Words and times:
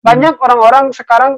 banyak 0.00 0.34
orang-orang 0.40 0.92
sekarang 0.96 1.36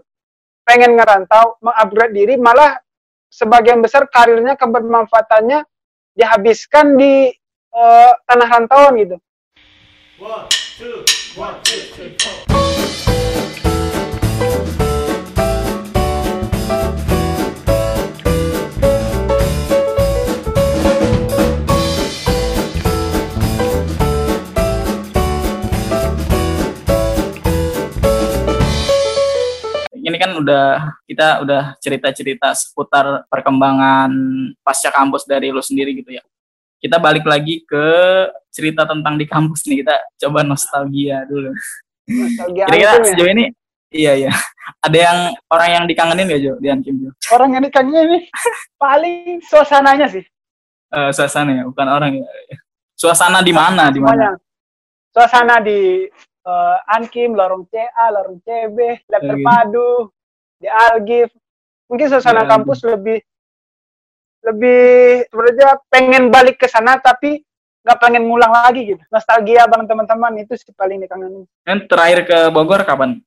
pengen 0.63 0.95
ngerantau, 0.95 1.59
mengupgrade 1.59 2.15
diri, 2.15 2.35
malah 2.39 2.79
sebagian 3.27 3.83
besar 3.83 4.07
karirnya 4.07 4.55
kebermanfaatannya 4.55 5.67
dihabiskan 6.15 6.95
di 6.95 7.33
uh, 7.75 8.13
tanah 8.29 8.49
rantauan 8.49 8.95
gitu. 9.01 9.17
One, 10.23 10.47
two, 10.79 11.03
one, 11.35 11.59
two, 11.67 11.83
three, 11.97 12.15
ini 30.13 30.21
kan 30.21 30.37
udah 30.37 30.93
kita 31.09 31.41
udah 31.41 31.63
cerita-cerita 31.81 32.53
seputar 32.53 33.25
perkembangan 33.33 34.13
pasca 34.61 34.93
kampus 34.93 35.25
dari 35.25 35.49
lo 35.49 35.65
sendiri 35.65 35.97
gitu 35.97 36.13
ya. 36.13 36.23
Kita 36.77 37.01
balik 37.01 37.25
lagi 37.25 37.65
ke 37.65 37.87
cerita 38.53 38.85
tentang 38.85 39.17
di 39.17 39.25
kampus 39.25 39.65
nih. 39.65 39.81
Kita 39.81 39.97
coba 40.29 40.45
nostalgia 40.45 41.25
dulu. 41.25 41.49
Nostalgia 42.05 42.69
Kira-kira 42.69 42.93
ya? 43.01 43.05
sejauh 43.09 43.31
ini 43.33 43.45
Iya 43.93 44.13
iya. 44.25 44.33
Ada 44.81 44.99
yang 44.99 45.19
orang 45.53 45.69
yang 45.69 45.85
dikangenin 45.85 46.33
gak 46.33 46.41
Jo 46.41 46.53
di 46.57 46.69
Ankim 46.73 46.97
Jo? 46.97 47.11
Orang 47.29 47.53
yang 47.53 47.63
dikangenin 47.63 48.09
ini 48.09 48.21
paling 48.81 49.45
suasananya 49.45 50.09
sih. 50.09 50.25
Uh, 50.93 51.13
suasana 51.13 51.61
ya, 51.61 51.65
bukan 51.69 51.89
orang 51.89 52.21
ya. 52.21 52.29
Suasana 52.97 53.45
di 53.45 53.53
mana? 53.53 53.93
Di 53.93 54.01
mana? 54.01 54.37
Suasana 55.13 55.61
di 55.61 56.09
uh, 56.47 56.79
Ankim, 56.91 57.35
lorong 57.35 57.67
CA, 57.71 58.11
lorong 58.11 58.39
CB, 58.43 59.07
lab 59.11 59.23
terpadu, 59.23 60.11
di 60.63 60.69
Algif. 60.71 61.31
Mungkin 61.91 62.07
suasana 62.09 62.47
ya, 62.47 62.57
kampus 62.57 62.81
ya. 62.83 62.97
lebih 62.97 63.19
lebih 64.43 64.83
sebenarnya 65.31 65.71
pengen 65.87 66.27
balik 66.27 66.59
ke 66.59 66.67
sana 66.67 66.99
tapi 66.99 67.47
nggak 67.83 67.99
pengen 67.99 68.27
ngulang 68.27 68.51
lagi 68.51 68.95
gitu. 68.95 69.03
Nostalgia 69.11 69.67
bang 69.67 69.87
teman-teman 69.87 70.35
itu 70.39 70.55
sih 70.55 70.71
paling 70.75 71.03
dikangenin. 71.03 71.47
Dan 71.67 71.87
terakhir 71.87 72.27
ke 72.27 72.39
Bogor 72.51 72.83
kapan? 72.87 73.23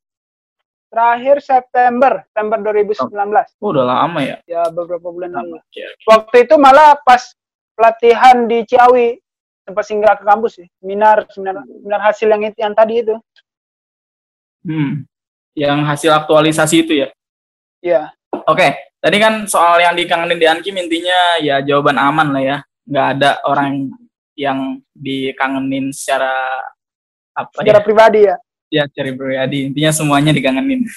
Terakhir 0.92 1.44
September, 1.44 2.24
September 2.24 2.58
2019. 2.72 3.12
Oh, 3.60 3.76
udah 3.76 3.84
lama 3.84 4.20
ya? 4.24 4.40
Ya 4.48 4.64
beberapa 4.72 5.12
bulan 5.12 5.36
lalu. 5.36 5.60
Okay, 5.68 5.84
okay. 5.84 6.08
Waktu 6.08 6.36
itu 6.48 6.56
malah 6.56 6.96
pas 7.04 7.36
pelatihan 7.76 8.48
di 8.48 8.64
Ciawi 8.64 9.20
sempat 9.66 9.84
singgah 9.90 10.14
ke 10.14 10.24
kampus 10.24 10.62
sih. 10.62 10.68
Seminar 10.78 11.26
seminar 11.34 11.66
seminar 11.66 12.02
hasil 12.06 12.28
yang 12.30 12.42
itu 12.46 12.60
yang 12.62 12.74
tadi 12.78 12.94
itu. 13.02 13.16
Hmm. 14.62 14.92
Yang 15.58 15.80
hasil 15.90 16.12
aktualisasi 16.14 16.76
itu 16.86 16.94
ya? 17.02 17.08
Iya. 17.82 18.02
Oke. 18.46 18.62
Okay. 18.62 18.72
tadi 19.06 19.22
kan 19.22 19.46
soal 19.46 19.78
yang 19.78 19.94
dikangenin 19.94 20.42
di 20.42 20.50
Ankim 20.50 20.74
intinya 20.82 21.38
ya 21.38 21.62
jawaban 21.66 21.98
aman 21.98 22.30
lah 22.34 22.44
ya. 22.46 22.58
Nggak 22.86 23.08
ada 23.18 23.30
orang 23.50 23.90
yang 24.38 24.82
dikangenin 24.94 25.90
secara 25.90 26.34
apa 27.34 27.62
secara 27.62 27.82
ya? 27.82 27.86
pribadi 27.86 28.20
ya? 28.26 28.36
Ya 28.70 28.84
secara 28.90 29.14
pribadi. 29.14 29.58
Intinya 29.74 29.92
semuanya 29.92 30.32
dikangenin. 30.32 30.86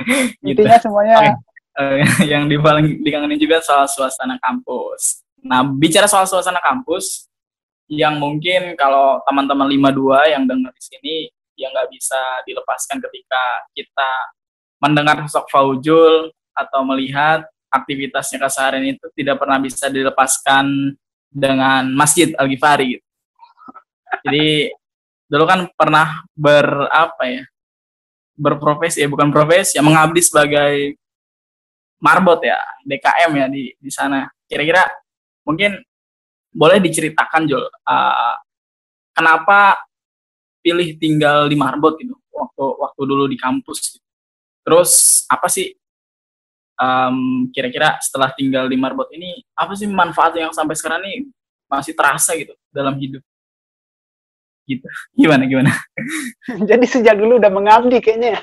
Gitu. 0.00 0.56
intinya 0.56 0.80
semuanya 0.80 1.16
okay. 1.20 1.34
uh, 1.76 2.24
yang 2.32 2.48
di 2.48 2.56
paling 2.56 3.04
dikangenin 3.04 3.36
juga 3.36 3.60
soal 3.60 3.84
suasana 3.84 4.40
kampus. 4.40 5.20
Nah 5.44 5.60
bicara 5.60 6.08
soal 6.08 6.24
suasana 6.24 6.56
kampus 6.56 7.29
yang 7.90 8.22
mungkin 8.22 8.78
kalau 8.78 9.18
teman-teman 9.26 9.66
52 9.66 10.30
yang 10.30 10.46
dengar 10.46 10.70
di 10.70 10.82
sini 10.82 11.14
yang 11.58 11.74
nggak 11.74 11.90
bisa 11.90 12.22
dilepaskan 12.46 13.02
ketika 13.02 13.42
kita 13.74 14.10
mendengar 14.78 15.26
sosok 15.26 15.50
Faujul 15.50 16.30
atau 16.54 16.80
melihat 16.86 17.44
aktivitasnya 17.68 18.38
keseharian 18.46 18.94
itu 18.94 19.06
tidak 19.18 19.42
pernah 19.42 19.58
bisa 19.58 19.90
dilepaskan 19.90 20.94
dengan 21.30 21.90
Masjid 21.90 22.30
Al 22.38 22.46
Ghifari 22.46 22.98
gitu. 22.98 23.06
Jadi 24.26 24.70
dulu 25.26 25.44
kan 25.46 25.60
pernah 25.74 26.22
berapa 26.34 27.22
ya? 27.26 27.44
berprofesi 28.40 29.04
ya 29.04 29.08
bukan 29.12 29.28
profesi 29.28 29.76
ya 29.76 29.84
mengabdi 29.84 30.24
sebagai 30.24 30.96
marbot 32.00 32.40
ya 32.40 32.56
DKM 32.88 33.30
ya 33.36 33.46
di 33.52 33.68
di 33.76 33.90
sana. 33.92 34.24
Kira-kira 34.48 34.88
mungkin 35.44 35.76
boleh 36.50 36.78
diceritakan 36.82 37.46
Jol 37.46 37.64
uh, 37.66 38.36
kenapa 39.14 39.80
pilih 40.60 40.98
tinggal 41.00 41.48
di 41.48 41.56
Marbot 41.56 41.96
gitu 41.96 42.14
waktu 42.30 42.64
waktu 42.78 43.02
dulu 43.06 43.24
di 43.30 43.38
kampus 43.40 43.96
gitu. 43.96 44.06
terus 44.66 45.22
apa 45.30 45.46
sih 45.48 45.72
um, 46.76 47.48
kira-kira 47.54 47.96
setelah 48.02 48.34
tinggal 48.34 48.66
di 48.66 48.76
Marbot 48.76 49.08
ini 49.14 49.40
apa 49.56 49.72
sih 49.78 49.86
manfaat 49.88 50.36
yang 50.36 50.52
sampai 50.52 50.76
sekarang 50.76 51.00
ini 51.06 51.30
masih 51.70 51.94
terasa 51.94 52.34
gitu 52.34 52.50
dalam 52.74 52.98
hidup? 52.98 53.22
Gitu. 54.66 54.82
Gimana 55.20 55.46
gimana? 55.46 55.70
Jadi 56.70 56.84
sejak 56.90 57.14
dulu 57.14 57.38
udah 57.38 57.52
mengabdi 57.52 58.02
kayaknya 58.02 58.42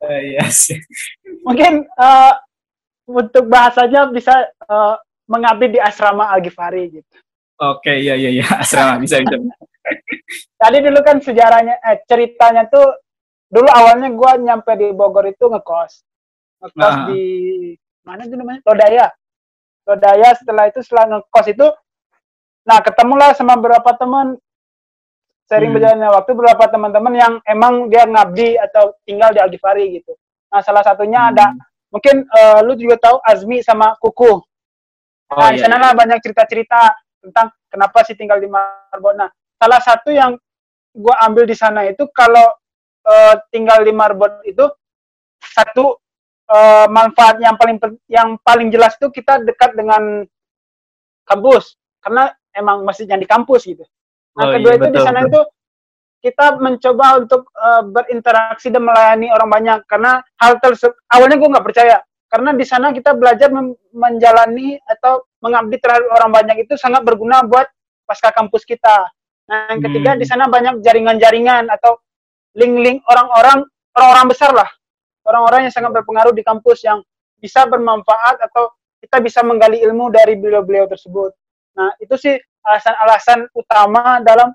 uh, 0.00 0.20
yes 0.20 0.72
mungkin 1.46 1.84
uh, 2.00 2.34
untuk 3.06 3.46
bahasanya 3.46 4.08
bisa 4.10 4.48
uh, 4.66 4.96
mengabdi 5.28 5.78
di 5.78 5.80
asrama 5.80 6.32
Al 6.32 6.40
Ghifari 6.42 7.00
gitu 7.00 7.16
Oke, 7.60 7.92
iya 7.92 8.16
iya 8.16 8.30
iya, 8.40 8.46
asrama 8.64 8.96
bisa 9.04 9.20
bisa. 9.20 9.36
Tadi 10.56 10.78
dulu 10.80 10.98
kan 11.04 11.20
sejarahnya 11.20 11.76
eh 11.84 12.00
ceritanya 12.08 12.64
tuh 12.72 12.96
dulu 13.52 13.68
awalnya 13.68 14.08
gua 14.16 14.40
nyampe 14.40 14.72
di 14.80 14.88
Bogor 14.96 15.28
itu 15.28 15.44
ngekos. 15.44 15.92
Ngekos 16.64 16.94
nah. 16.96 17.12
di 17.12 17.22
mana 18.00 18.24
itu 18.24 18.34
namanya? 18.40 18.60
Lodaya. 18.64 19.06
Lodaya 19.84 20.28
setelah 20.40 20.64
itu 20.72 20.80
setelah 20.80 21.04
ngekos 21.20 21.46
itu 21.52 21.68
nah 22.60 22.76
ketemulah 22.84 23.32
sama 23.32 23.56
beberapa 23.56 23.96
teman 23.96 24.36
sering 25.48 25.74
hmm. 25.74 25.76
berjalannya 25.80 26.08
waktu 26.14 26.30
beberapa 26.36 26.64
teman-teman 26.70 27.14
yang 27.18 27.32
emang 27.42 27.90
dia 27.90 28.06
ngabdi 28.06 28.54
atau 28.56 28.94
tinggal 29.02 29.34
di 29.34 29.40
Algifari 29.42 29.98
gitu. 29.98 30.14
Nah, 30.46 30.62
salah 30.62 30.86
satunya 30.86 31.26
hmm. 31.26 31.30
ada 31.34 31.46
mungkin 31.90 32.22
uh, 32.30 32.62
lu 32.62 32.78
juga 32.78 32.96
tahu 33.02 33.18
Azmi 33.26 33.58
sama 33.66 33.98
Kuku. 33.98 34.38
Nah, 35.34 35.34
oh, 35.34 35.50
di 35.50 35.58
iya, 35.58 35.66
sana 35.66 35.90
iya. 35.90 35.94
banyak 35.94 36.18
cerita-cerita 36.22 36.94
tentang 37.20 37.52
kenapa 37.68 38.02
sih 38.04 38.16
tinggal 38.16 38.40
di 38.40 38.48
Marbot. 38.48 39.14
Nah, 39.16 39.28
salah 39.60 39.80
satu 39.80 40.10
yang 40.10 40.34
gue 40.90 41.14
ambil 41.22 41.46
di 41.46 41.54
sana 41.54 41.86
itu 41.86 42.08
kalau 42.10 42.56
uh, 43.06 43.34
tinggal 43.54 43.84
di 43.84 43.92
Marbot 43.94 44.42
itu 44.48 44.66
satu 45.40 45.96
uh, 46.50 46.86
manfaat 46.90 47.38
yang 47.38 47.54
paling 47.54 47.78
yang 48.10 48.28
paling 48.42 48.68
jelas 48.68 48.98
itu 48.98 49.08
kita 49.12 49.40
dekat 49.44 49.76
dengan 49.78 50.26
kampus 51.24 51.78
karena 52.02 52.32
emang 52.56 52.82
masjidnya 52.82 53.20
di 53.20 53.28
kampus 53.28 53.68
gitu. 53.68 53.84
Nah, 54.34 54.50
oh, 54.50 54.52
kedua 54.58 54.72
iya, 54.74 54.78
itu 54.82 54.88
di 54.90 55.00
sana 55.00 55.20
itu 55.26 55.40
kita 56.20 56.60
mencoba 56.60 57.06
untuk 57.24 57.48
uh, 57.56 57.82
berinteraksi 57.86 58.68
dan 58.68 58.84
melayani 58.84 59.32
orang 59.32 59.48
banyak 59.48 59.78
karena 59.88 60.20
hal 60.36 60.60
tersebut 60.60 60.92
awalnya 61.08 61.40
gue 61.40 61.48
nggak 61.48 61.66
percaya 61.66 61.96
karena 62.28 62.50
di 62.54 62.64
sana 62.68 62.92
kita 62.92 63.16
belajar 63.16 63.48
menjalani 63.90 64.76
atau 64.84 65.24
mengabdi 65.40 65.76
terhadap 65.80 66.08
orang 66.14 66.30
banyak 66.32 66.56
itu 66.68 66.76
sangat 66.76 67.04
berguna 67.04 67.44
buat 67.44 67.66
pasca 68.04 68.32
kampus 68.32 68.64
kita. 68.64 69.08
Nah, 69.50 69.74
yang 69.74 69.80
ketiga 69.82 70.10
hmm. 70.14 70.20
di 70.20 70.26
sana 70.28 70.46
banyak 70.46 70.84
jaringan-jaringan 70.84 71.66
atau 71.72 71.98
link-link 72.54 73.02
orang-orang 73.08 73.66
orang-orang 73.96 74.26
besar 74.30 74.50
lah, 74.54 74.68
orang-orang 75.26 75.66
yang 75.66 75.74
sangat 75.74 75.90
berpengaruh 75.96 76.34
di 76.36 76.44
kampus 76.46 76.86
yang 76.86 77.02
bisa 77.40 77.66
bermanfaat 77.66 78.38
atau 78.46 78.70
kita 79.00 79.18
bisa 79.24 79.40
menggali 79.40 79.80
ilmu 79.80 80.12
dari 80.12 80.36
beliau-beliau 80.36 80.86
tersebut. 80.86 81.32
Nah, 81.74 81.90
itu 81.98 82.14
sih 82.20 82.36
alasan-alasan 82.60 83.48
utama 83.56 84.20
dalam 84.20 84.52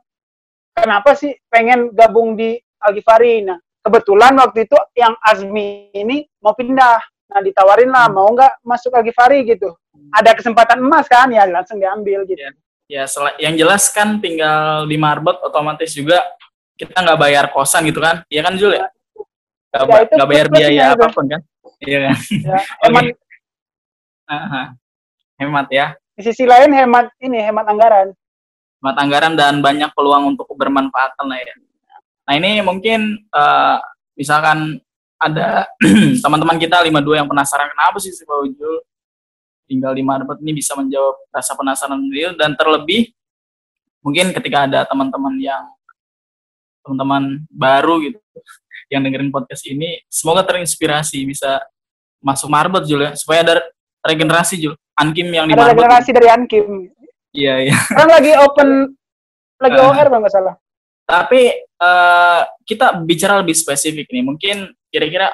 kenapa 0.71 1.17
sih 1.17 1.33
pengen 1.49 1.91
gabung 1.91 2.37
di 2.37 2.55
Algifari. 2.79 3.41
Nah, 3.41 3.57
kebetulan 3.81 4.37
waktu 4.37 4.69
itu 4.69 4.77
yang 4.93 5.17
Azmi 5.17 5.89
ini 5.97 6.21
mau 6.45 6.53
pindah 6.53 7.01
Nah 7.31 7.41
ditawarin 7.41 7.89
lah 7.89 8.05
hmm. 8.09 8.15
mau 8.15 8.27
nggak 8.31 8.53
masuk 8.61 8.93
lagi 8.93 9.11
Fari 9.15 9.41
gitu. 9.47 9.73
Ada 10.15 10.31
kesempatan 10.37 10.79
emas 10.79 11.05
kan 11.11 11.27
ya 11.31 11.43
langsung 11.47 11.77
diambil 11.77 12.23
gitu. 12.23 12.39
Ya, 12.39 12.51
ya 12.87 13.03
yang 13.41 13.55
jelas 13.59 13.91
kan 13.91 14.19
tinggal 14.23 14.87
di 14.87 14.95
Marbot 14.95 15.41
otomatis 15.43 15.91
juga 15.91 16.23
kita 16.75 16.95
nggak 17.03 17.19
bayar 17.19 17.45
kosan 17.51 17.87
gitu 17.87 17.99
kan? 17.99 18.23
Iya 18.31 18.41
kan 18.43 18.53
Jul 18.55 18.75
ya? 18.75 18.87
Nggak 19.75 19.83
ya, 19.83 20.19
ba 20.19 20.25
bayar 20.27 20.47
biaya 20.47 20.83
itu. 20.91 20.95
apa 20.95 21.07
pun 21.11 21.25
kan? 21.27 21.41
Iya 21.83 21.97
kan? 22.07 22.15
Ya, 22.31 22.57
hemat. 22.87 23.03
okay. 24.31 24.65
Hemat 25.35 25.67
ya. 25.67 25.85
Di 26.15 26.21
sisi 26.23 26.47
lain 26.47 26.71
hemat 26.71 27.11
ini 27.19 27.43
hemat 27.43 27.67
anggaran. 27.67 28.07
Hemat 28.79 28.95
anggaran 29.03 29.33
dan 29.35 29.59
banyak 29.59 29.91
peluang 29.91 30.35
untuk 30.35 30.47
bermanfaat 30.55 31.19
lah 31.19 31.39
ya. 31.39 31.55
Nah 32.25 32.33
ini 32.39 32.63
mungkin 32.63 33.27
uh, 33.35 33.77
misalkan 34.15 34.79
ada 35.19 35.67
teman-teman 36.23 36.57
kita 36.59 36.83
52 36.83 37.19
yang 37.19 37.27
penasaran 37.27 37.71
kenapa 37.71 37.97
sih 37.99 38.11
si 38.11 38.23
Pak 38.23 38.37
Ujul 38.47 38.75
tinggal 39.65 39.93
di 39.97 40.05
Marbot 40.05 40.37
ini 40.41 40.57
bisa 40.57 40.77
menjawab 40.77 41.29
rasa 41.33 41.57
penasaran 41.57 42.01
beliau 42.05 42.33
dan 42.37 42.53
terlebih 42.53 43.11
mungkin 44.05 44.29
ketika 44.31 44.69
ada 44.69 44.85
teman-teman 44.85 45.33
yang 45.41 45.65
teman-teman 46.85 47.41
baru 47.49 47.97
gitu 48.05 48.21
yang 48.93 49.01
dengerin 49.01 49.33
podcast 49.33 49.65
ini 49.65 50.05
semoga 50.05 50.45
terinspirasi 50.45 51.25
bisa 51.25 51.61
masuk 52.25 52.49
marbot 52.49 52.81
Jul 52.81 53.05
ya. 53.05 53.11
Supaya 53.13 53.45
ada 53.45 53.55
regenerasi 54.01 54.57
Jul. 54.57 54.73
Ankim 54.97 55.29
yang 55.29 55.45
di 55.45 55.53
ada 55.53 55.69
regenerasi 55.69 56.09
dari 56.09 56.27
Ankim. 56.33 56.89
Iya 57.29 57.69
iya. 57.69 57.75
Kan 57.93 58.09
lagi 58.09 58.33
open 58.33 58.69
lagi 59.61 59.77
uh, 59.77 59.91
OR 59.93 60.07
bang 60.09 60.21
nggak 60.25 60.33
salah. 60.33 60.55
Tapi 61.05 61.41
uh, 61.77 62.41
kita 62.65 63.05
bicara 63.05 63.45
lebih 63.45 63.53
spesifik 63.53 64.09
nih. 64.09 64.23
Mungkin 64.25 64.57
kira-kira 64.89 65.29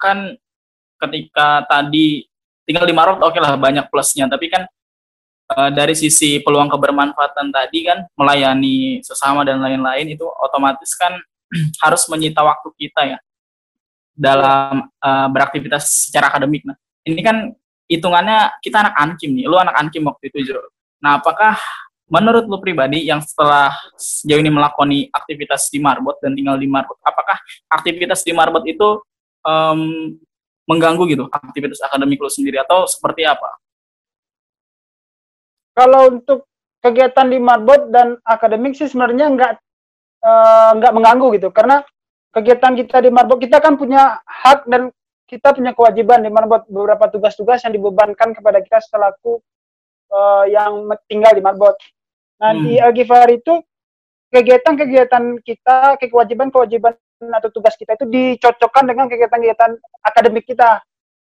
kan 0.00 0.32
ketika 1.02 1.66
tadi 1.68 2.24
tinggal 2.72 2.88
di 2.88 2.96
Marok 2.96 3.20
oke 3.20 3.36
lah 3.36 3.60
banyak 3.60 3.92
plusnya. 3.92 4.24
Tapi 4.32 4.48
kan 4.48 4.64
uh, 5.52 5.68
dari 5.68 5.92
sisi 5.92 6.40
peluang 6.40 6.72
kebermanfaatan 6.72 7.52
tadi 7.52 7.84
kan 7.84 8.08
melayani 8.16 9.04
sesama 9.04 9.44
dan 9.44 9.60
lain-lain 9.60 10.16
itu 10.16 10.24
otomatis 10.24 10.96
kan 10.96 11.12
harus 11.84 12.08
menyita 12.08 12.40
waktu 12.40 12.68
kita 12.80 13.02
ya 13.04 13.18
dalam 14.16 14.88
uh, 15.04 15.28
beraktivitas 15.28 16.08
secara 16.08 16.32
akademik. 16.32 16.64
Nah 16.64 16.80
ini 17.04 17.20
kan 17.20 17.52
hitungannya 17.90 18.56
kita 18.62 18.88
anak 18.88 18.94
ankim 18.96 19.36
nih 19.36 19.44
lu 19.44 19.60
anak 19.60 19.76
ankim 19.76 20.06
waktu 20.08 20.32
itu 20.32 20.54
Jo 20.54 20.58
nah 21.02 21.18
apakah 21.18 21.58
menurut 22.08 22.48
lu 22.48 22.56
pribadi 22.62 23.04
yang 23.04 23.20
setelah 23.20 23.74
sejauh 24.00 24.40
ini 24.40 24.48
melakoni 24.52 24.98
aktivitas 25.12 25.68
di 25.68 25.82
Marbot 25.82 26.16
dan 26.24 26.32
tinggal 26.32 26.56
di 26.56 26.70
Marbot 26.70 26.96
apakah 27.04 27.36
aktivitas 27.68 28.22
di 28.24 28.32
Marbot 28.32 28.64
itu 28.64 29.02
um, 29.44 30.14
mengganggu 30.72 31.04
gitu 31.12 31.24
aktivitas 31.28 31.84
akademik 31.84 32.16
lo 32.16 32.32
sendiri 32.32 32.56
atau 32.64 32.88
seperti 32.88 33.28
apa? 33.28 33.60
Kalau 35.76 36.16
untuk 36.16 36.48
kegiatan 36.80 37.28
di 37.28 37.38
Marbot 37.38 37.92
dan 37.92 38.16
akademik 38.24 38.74
sih 38.74 38.88
sebenarnya 38.88 39.28
nggak 39.32 39.52
uh, 40.24 40.70
nggak 40.80 40.92
mengganggu 40.92 41.26
gitu 41.38 41.48
karena 41.54 41.84
kegiatan 42.32 42.72
kita 42.74 42.96
di 43.04 43.10
Marbot 43.12 43.38
kita 43.38 43.60
kan 43.60 43.76
punya 43.76 44.18
hak 44.24 44.66
dan 44.66 44.90
kita 45.30 45.56
punya 45.56 45.72
kewajiban 45.72 46.20
di 46.20 46.28
Marbot 46.28 46.68
beberapa 46.68 47.08
tugas-tugas 47.08 47.64
yang 47.64 47.72
dibebankan 47.72 48.36
kepada 48.36 48.60
kita 48.60 48.84
selaku 48.84 49.40
uh, 50.12 50.44
yang 50.44 50.88
tinggal 51.08 51.32
di 51.32 51.40
Marbot. 51.40 51.76
Nah 52.42 52.52
hmm. 52.52 52.62
di 52.66 52.72
Algifar 52.76 53.30
itu 53.32 53.62
kegiatan-kegiatan 54.32 55.44
kita, 55.44 56.00
kewajiban-kewajiban 56.00 56.96
atau 57.30 57.50
tugas 57.54 57.78
kita 57.78 57.94
itu 57.94 58.06
dicocokkan 58.08 58.88
dengan 58.90 59.06
kegiatan-kegiatan 59.06 59.70
akademik 60.02 60.48
kita. 60.48 60.82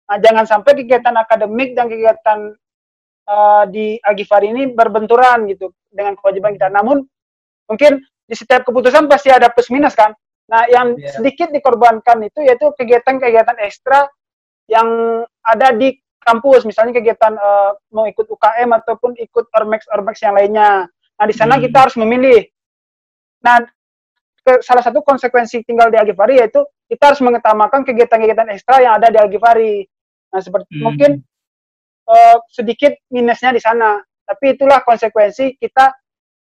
Nah, 0.06 0.19
jangan 0.20 0.44
sampai 0.44 0.72
kegiatan 0.76 1.14
akademik 1.16 1.72
dan 1.72 1.88
kegiatan 1.88 2.38
uh, 3.26 3.64
di 3.66 3.98
Agifar 4.04 4.44
ini 4.44 4.70
berbenturan 4.70 5.48
gitu 5.50 5.72
dengan 5.90 6.14
kewajiban 6.14 6.54
kita. 6.54 6.69
Namun 6.70 7.02
mungkin 7.66 8.04
di 8.26 8.34
setiap 8.34 8.66
keputusan 8.66 9.08
pasti 9.10 9.32
ada 9.32 9.50
plus 9.50 9.70
minus 9.72 9.96
kan. 9.96 10.14
Nah, 10.46 10.62
yang 10.70 10.94
yeah. 10.94 11.10
sedikit 11.10 11.50
dikorbankan 11.50 12.22
itu 12.22 12.38
yaitu 12.42 12.70
kegiatan-kegiatan 12.78 13.58
ekstra 13.66 14.06
yang 14.70 14.87
ada 15.42 15.75
di 15.75 15.99
kampus, 16.22 16.66
misalnya 16.66 16.99
kegiatan 16.99 17.38
uh, 17.38 17.78
mau 17.94 18.06
ikut 18.06 18.26
UKM 18.26 18.70
ataupun 18.82 19.14
ikut 19.14 19.46
ormex 19.54 19.87
ormex 19.94 20.22
yang 20.22 20.34
lainnya. 20.34 20.90
Nah, 21.16 21.25
di 21.26 21.34
sana 21.34 21.58
hmm. 21.58 21.62
kita 21.70 21.76
harus 21.87 21.96
memilih. 21.99 22.50
Nah, 23.46 23.62
salah 24.62 24.84
satu 24.84 25.02
konsekuensi 25.02 25.66
tinggal 25.66 25.90
di 25.90 25.98
Algifari 25.98 26.38
yaitu 26.38 26.62
kita 26.87 27.12
harus 27.12 27.20
mengutamakan 27.22 27.82
kegiatan-kegiatan 27.82 28.48
ekstra 28.54 28.78
yang 28.78 28.98
ada 28.98 29.10
di 29.10 29.19
Algifari. 29.19 29.82
Nah, 30.31 30.40
seperti 30.43 30.70
hmm. 30.78 30.82
mungkin 30.82 31.10
uh, 32.06 32.37
sedikit 32.50 32.94
minusnya 33.10 33.50
di 33.50 33.60
sana, 33.62 33.98
tapi 34.22 34.54
itulah 34.54 34.82
konsekuensi 34.87 35.58
kita 35.58 35.90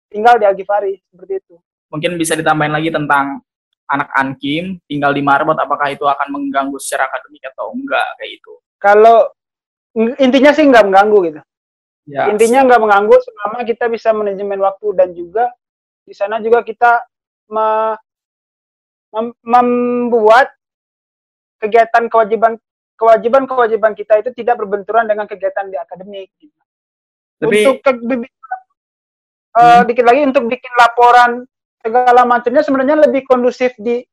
tinggal 0.09 0.37
di 0.37 0.45
Algifari 0.45 0.93
seperti 1.09 1.33
itu. 1.41 1.55
Mungkin 1.89 2.17
bisa 2.21 2.37
ditambahin 2.37 2.73
lagi 2.73 2.89
tentang 2.93 3.41
anak 3.89 4.09
Ankim 4.13 4.77
tinggal 4.85 5.13
di 5.17 5.25
Marbot, 5.25 5.57
apakah 5.57 5.89
itu 5.89 6.05
akan 6.05 6.29
mengganggu 6.29 6.77
secara 6.77 7.09
akademik 7.09 7.41
atau 7.49 7.73
enggak 7.73 8.05
kayak 8.21 8.31
itu? 8.37 8.53
Kalau 8.77 9.17
intinya 10.21 10.53
sih 10.53 10.69
nggak 10.69 10.85
mengganggu 10.85 11.17
gitu. 11.33 11.41
Ya, 12.09 12.29
intinya 12.29 12.65
nggak 12.65 12.81
mengganggu 12.81 13.15
selama 13.21 13.59
kita 13.65 13.85
bisa 13.89 14.09
manajemen 14.13 14.61
waktu 14.61 14.87
dan 14.97 15.09
juga 15.13 15.49
di 16.05 16.13
sana 16.17 16.41
juga 16.41 16.65
kita 16.65 17.05
me, 17.49 17.97
mem, 19.13 19.27
membuat 19.41 20.53
kegiatan 21.59 22.07
kewajiban 22.07 22.55
kewajiban 22.95 23.43
kewajiban 23.47 23.93
kita 23.95 24.19
itu 24.19 24.29
tidak 24.35 24.59
berbenturan 24.59 25.07
dengan 25.07 25.25
kegiatan 25.27 25.67
di 25.67 25.77
akademik. 25.79 26.29
Gitu. 26.39 26.55
Tapi, 27.39 27.55
untuk 27.63 27.79
ke, 27.79 27.91
uh, 29.55 29.81
dikit 29.87 30.05
lagi 30.05 30.21
untuk 30.27 30.43
bikin 30.51 30.73
laporan 30.75 31.47
segala 31.79 32.27
macamnya 32.27 32.59
sebenarnya 32.59 33.07
lebih 33.07 33.23
kondusif 33.23 33.71
di 33.79 34.03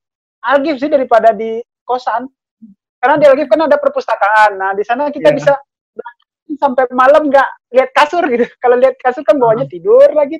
Algif 0.46 0.78
sih 0.78 0.86
daripada 0.86 1.34
di 1.34 1.58
kosan. 1.82 2.30
Karena 3.02 3.18
di 3.18 3.26
Algif 3.26 3.50
kan 3.50 3.66
ada 3.66 3.76
perpustakaan. 3.76 4.54
Nah 4.54 4.70
di 4.78 4.86
sana 4.86 5.10
kita 5.10 5.34
yeah. 5.34 5.36
bisa 5.36 5.52
sampai 6.54 6.86
malam 6.94 7.26
nggak 7.26 7.74
lihat 7.74 7.90
kasur 7.90 8.22
gitu. 8.30 8.46
Kalau 8.62 8.78
lihat 8.78 8.94
kasur 9.02 9.26
kan 9.26 9.36
bawahnya 9.36 9.66
tidur 9.66 10.06
lagi 10.14 10.38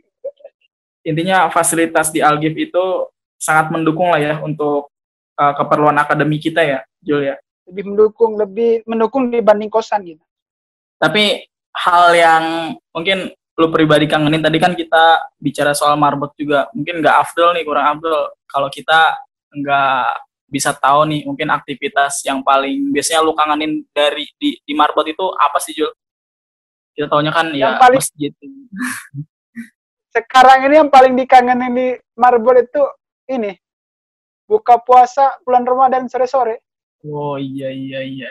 intinya 1.07 1.47
fasilitas 1.55 2.11
di 2.11 2.19
Algif 2.19 2.53
itu 2.59 3.07
sangat 3.39 3.71
mendukung 3.71 4.11
lah 4.11 4.19
ya 4.19 4.35
untuk 4.43 4.91
uh, 5.39 5.53
keperluan 5.55 5.95
akademi 5.95 6.43
kita 6.43 6.67
ya, 6.67 6.81
Jul 6.99 7.31
ya. 7.31 7.39
Lebih 7.71 7.95
mendukung, 7.95 8.35
lebih 8.35 8.83
mendukung 8.91 9.31
dibanding 9.31 9.71
kosan 9.71 10.03
gitu. 10.03 10.23
Tapi 10.99 11.47
hal 11.77 12.05
yang 12.17 12.45
mungkin 12.91 13.31
lu 13.57 13.73
pribadi 13.73 14.05
kangenin 14.05 14.45
tadi 14.45 14.59
kan 14.61 14.77
kita 14.77 15.33
bicara 15.41 15.73
soal 15.73 15.97
marbot 15.97 16.29
juga 16.37 16.69
mungkin 16.77 17.01
nggak 17.01 17.17
afdol 17.25 17.57
nih 17.57 17.65
kurang 17.65 17.97
afdol 17.97 18.37
kalau 18.45 18.69
kita 18.69 19.17
nggak 19.49 20.13
bisa 20.53 20.77
tahu 20.77 21.09
nih 21.09 21.25
mungkin 21.25 21.49
aktivitas 21.49 22.21
yang 22.29 22.45
paling 22.45 22.93
biasanya 22.93 23.25
lu 23.25 23.33
kangenin 23.33 23.81
dari 23.97 24.29
di, 24.37 24.61
di 24.61 24.73
marbot 24.77 25.09
itu 25.09 25.25
apa 25.41 25.59
sih 25.59 25.73
Jul? 25.73 25.91
Kita 26.97 27.13
tahunya 27.13 27.33
kan 27.33 27.47
yang 27.53 27.77
ya 27.77 27.81
paling, 27.81 28.01
masjid. 28.01 28.33
sekarang 30.17 30.65
ini 30.65 30.81
yang 30.81 30.89
paling 30.89 31.13
dikangenin 31.13 31.73
di 31.77 31.89
Marbol 32.17 32.65
itu 32.65 32.81
ini 33.29 33.53
buka 34.49 34.81
puasa 34.81 35.37
bulan 35.45 35.69
Ramadan 35.69 36.09
sore-sore. 36.09 36.65
Oh 37.05 37.37
iya 37.37 37.69
iya 37.69 38.01
iya. 38.01 38.31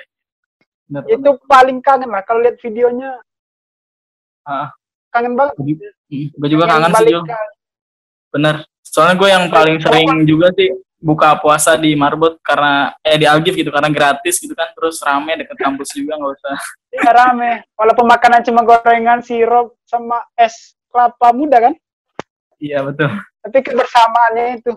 Benar, 0.90 1.06
itu 1.06 1.30
benar. 1.38 1.46
paling 1.46 1.78
kangen 1.86 2.10
lah 2.10 2.26
kalau 2.26 2.42
lihat 2.42 2.58
videonya. 2.58 3.22
Ah. 4.42 4.74
Kangen 5.14 5.38
banget. 5.38 5.54
Gue 6.10 6.50
juga 6.50 6.66
kangen 6.66 6.92
sih 6.98 7.14
Jo. 7.14 7.22
Bener. 8.34 8.66
Soalnya 8.82 9.16
gue 9.22 9.30
yang 9.30 9.46
paling 9.54 9.78
sering 9.78 10.10
juga 10.26 10.50
sih 10.58 10.72
buka 10.98 11.38
puasa 11.38 11.78
di 11.78 11.94
Marbot 11.94 12.42
karena 12.42 12.96
eh 13.06 13.20
di 13.20 13.30
Algif 13.30 13.54
gitu 13.54 13.70
karena 13.70 13.94
gratis 13.94 14.42
gitu 14.42 14.58
kan 14.58 14.74
terus 14.74 14.98
rame 15.06 15.38
deket 15.38 15.58
kampus 15.62 15.94
juga 15.94 16.18
nggak 16.18 16.34
usah. 16.34 16.58
Iya 16.96 17.12
rame. 17.14 17.52
Walaupun 17.78 18.06
makanan 18.10 18.42
cuma 18.48 18.66
gorengan, 18.66 19.22
sirup 19.22 19.78
sama 19.86 20.26
es 20.34 20.74
kelapa 20.96 21.28
muda 21.36 21.58
kan? 21.60 21.74
Iya 22.56 22.88
betul. 22.88 23.12
Tapi 23.44 23.58
kebersamaannya 23.60 24.64
itu. 24.64 24.72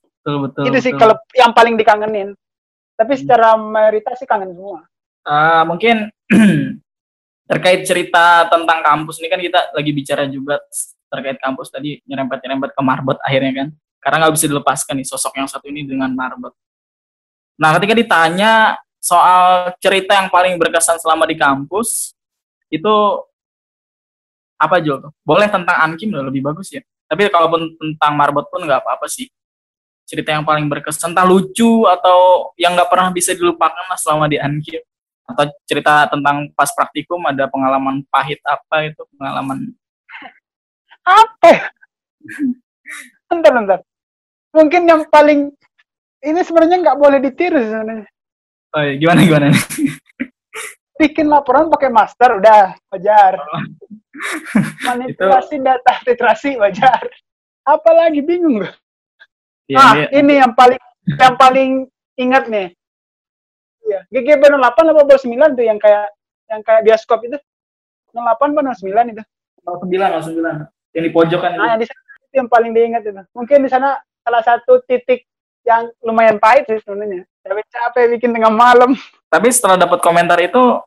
Betul 0.00 0.36
betul. 0.48 0.62
Itu 0.72 0.78
sih 0.80 0.92
kalau 0.96 1.20
yang 1.36 1.52
paling 1.52 1.76
dikangenin. 1.76 2.32
Tapi 2.96 3.12
hmm. 3.12 3.20
secara 3.20 3.60
mayoritas 3.60 4.16
sih 4.16 4.24
kangen 4.24 4.56
semua. 4.56 4.88
Uh, 5.28 5.62
mungkin 5.68 6.08
terkait 7.52 7.84
cerita 7.84 8.48
tentang 8.48 8.80
kampus 8.80 9.20
ini 9.20 9.28
kan 9.28 9.36
kita 9.36 9.60
lagi 9.76 9.92
bicara 9.92 10.24
juga 10.24 10.56
terkait 11.12 11.36
kampus 11.36 11.68
tadi 11.68 12.00
nyerempet 12.08 12.40
nyerempet 12.40 12.72
ke 12.72 12.80
Marbot 12.80 13.20
akhirnya 13.20 13.52
kan 13.52 13.68
karena 14.00 14.16
nggak 14.24 14.34
bisa 14.34 14.46
dilepaskan 14.48 14.94
nih 14.98 15.06
sosok 15.06 15.36
yang 15.36 15.46
satu 15.46 15.68
ini 15.68 15.84
dengan 15.84 16.08
Marbot. 16.16 16.56
Nah 17.60 17.76
ketika 17.76 17.92
ditanya 17.92 18.80
soal 19.02 19.74
cerita 19.82 20.16
yang 20.16 20.32
paling 20.32 20.56
berkesan 20.56 20.96
selama 20.96 21.28
di 21.28 21.36
kampus 21.36 22.16
itu 22.72 22.94
apa 24.62 24.78
Jo? 24.78 25.02
Boleh 25.26 25.50
tentang 25.50 25.74
Ankim 25.82 26.14
udah 26.14 26.30
lebih 26.30 26.46
bagus 26.46 26.70
ya. 26.70 26.82
Tapi 27.10 27.26
kalaupun 27.26 27.74
tentang 27.74 28.14
Marbot 28.14 28.46
pun 28.46 28.62
nggak 28.62 28.86
apa-apa 28.86 29.10
sih. 29.10 29.26
Cerita 30.06 30.30
yang 30.30 30.46
paling 30.46 30.70
berkesan, 30.70 31.10
entah 31.10 31.26
lucu 31.26 31.88
atau 31.90 32.50
yang 32.54 32.78
nggak 32.78 32.86
pernah 32.86 33.10
bisa 33.10 33.34
dilupakan 33.34 33.84
lah 33.90 33.98
selama 33.98 34.30
di 34.30 34.38
Ankim. 34.38 34.78
Atau 35.26 35.50
cerita 35.66 36.06
tentang 36.06 36.50
pas 36.54 36.70
praktikum 36.70 37.18
ada 37.26 37.50
pengalaman 37.50 38.06
pahit 38.06 38.38
apa 38.46 38.86
itu 38.86 39.02
pengalaman 39.18 39.74
apa? 41.06 41.70
bentar, 43.26 43.50
bentar. 43.50 43.78
Mungkin 44.52 44.82
yang 44.84 45.02
paling 45.08 45.50
ini 46.22 46.40
sebenarnya 46.46 46.76
nggak 46.86 46.98
boleh 46.98 47.18
ditiru 47.18 47.58
sebenarnya. 47.58 48.06
Oh, 48.72 48.80
iya. 48.80 48.96
gimana 48.96 49.20
gimana? 49.26 49.46
Bikin 51.02 51.26
laporan 51.26 51.66
pakai 51.66 51.90
master 51.90 52.38
udah 52.38 52.78
wajar. 52.94 53.34
Oh. 53.42 53.64
Manipulasi 54.86 55.58
itu... 55.58 55.66
data 55.66 55.92
literasi 56.06 56.50
wajar. 56.62 57.02
Apalagi 57.66 58.22
bingung 58.22 58.62
gue. 58.62 58.70
Ya, 59.66 59.78
ah, 59.78 59.92
ini, 59.94 60.06
ini 60.14 60.32
yang 60.38 60.52
paling 60.54 60.78
yang 61.18 61.34
paling 61.34 61.70
ingat 62.14 62.46
nih. 62.46 62.70
Iya, 63.82 64.00
GGB 64.14 64.42
08 64.46 64.62
apa 64.62 65.02
09 65.18 65.58
tuh 65.58 65.64
yang 65.66 65.78
kayak 65.82 66.06
yang 66.50 66.62
kayak 66.62 66.82
bioskop 66.86 67.18
itu. 67.26 67.38
08 68.14 68.22
apa 68.30 68.60
09 68.78 69.12
itu? 69.14 69.22
09, 69.66 70.22
09. 70.38 70.94
Yang 70.94 71.02
di 71.08 71.10
pojokan 71.10 71.50
nah, 71.56 71.56
itu. 71.56 71.70
yang 71.72 71.80
di 71.80 71.86
sana 71.88 72.00
itu 72.22 72.34
yang 72.38 72.48
paling 72.50 72.70
diingat 72.70 73.02
itu. 73.02 73.22
Mungkin 73.34 73.58
di 73.66 73.70
sana 73.70 73.98
salah 74.22 74.42
satu 74.44 74.82
titik 74.86 75.26
yang 75.66 75.90
lumayan 76.02 76.38
pahit 76.38 76.66
sih 76.68 76.78
sebenarnya. 76.82 77.26
Tapi 77.42 77.60
capek 77.70 78.04
bikin 78.18 78.30
tengah 78.34 78.52
malam. 78.52 78.94
Tapi 79.26 79.48
setelah 79.50 79.80
dapat 79.80 79.98
komentar 80.04 80.38
itu, 80.38 80.78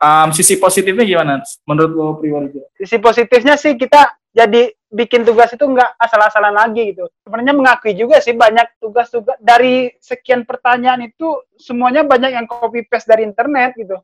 um, 0.00 0.28
sisi 0.32 0.56
positifnya 0.56 1.04
gimana 1.04 1.44
menurut 1.68 1.92
lo 1.92 2.06
pribadi? 2.16 2.58
Sisi 2.80 2.96
positifnya 2.96 3.54
sih 3.60 3.76
kita 3.76 4.16
jadi 4.32 4.72
bikin 4.90 5.22
tugas 5.22 5.54
itu 5.54 5.62
nggak 5.62 6.00
asal-asalan 6.00 6.54
lagi 6.54 6.94
gitu. 6.94 7.06
Sebenarnya 7.22 7.54
mengakui 7.54 7.94
juga 7.94 8.18
sih 8.18 8.34
banyak 8.34 8.82
tugas-tugas 8.82 9.38
dari 9.38 9.94
sekian 10.02 10.42
pertanyaan 10.42 11.06
itu 11.06 11.38
semuanya 11.54 12.02
banyak 12.02 12.34
yang 12.34 12.46
copy 12.50 12.82
paste 12.90 13.06
dari 13.06 13.22
internet 13.22 13.78
gitu. 13.78 13.98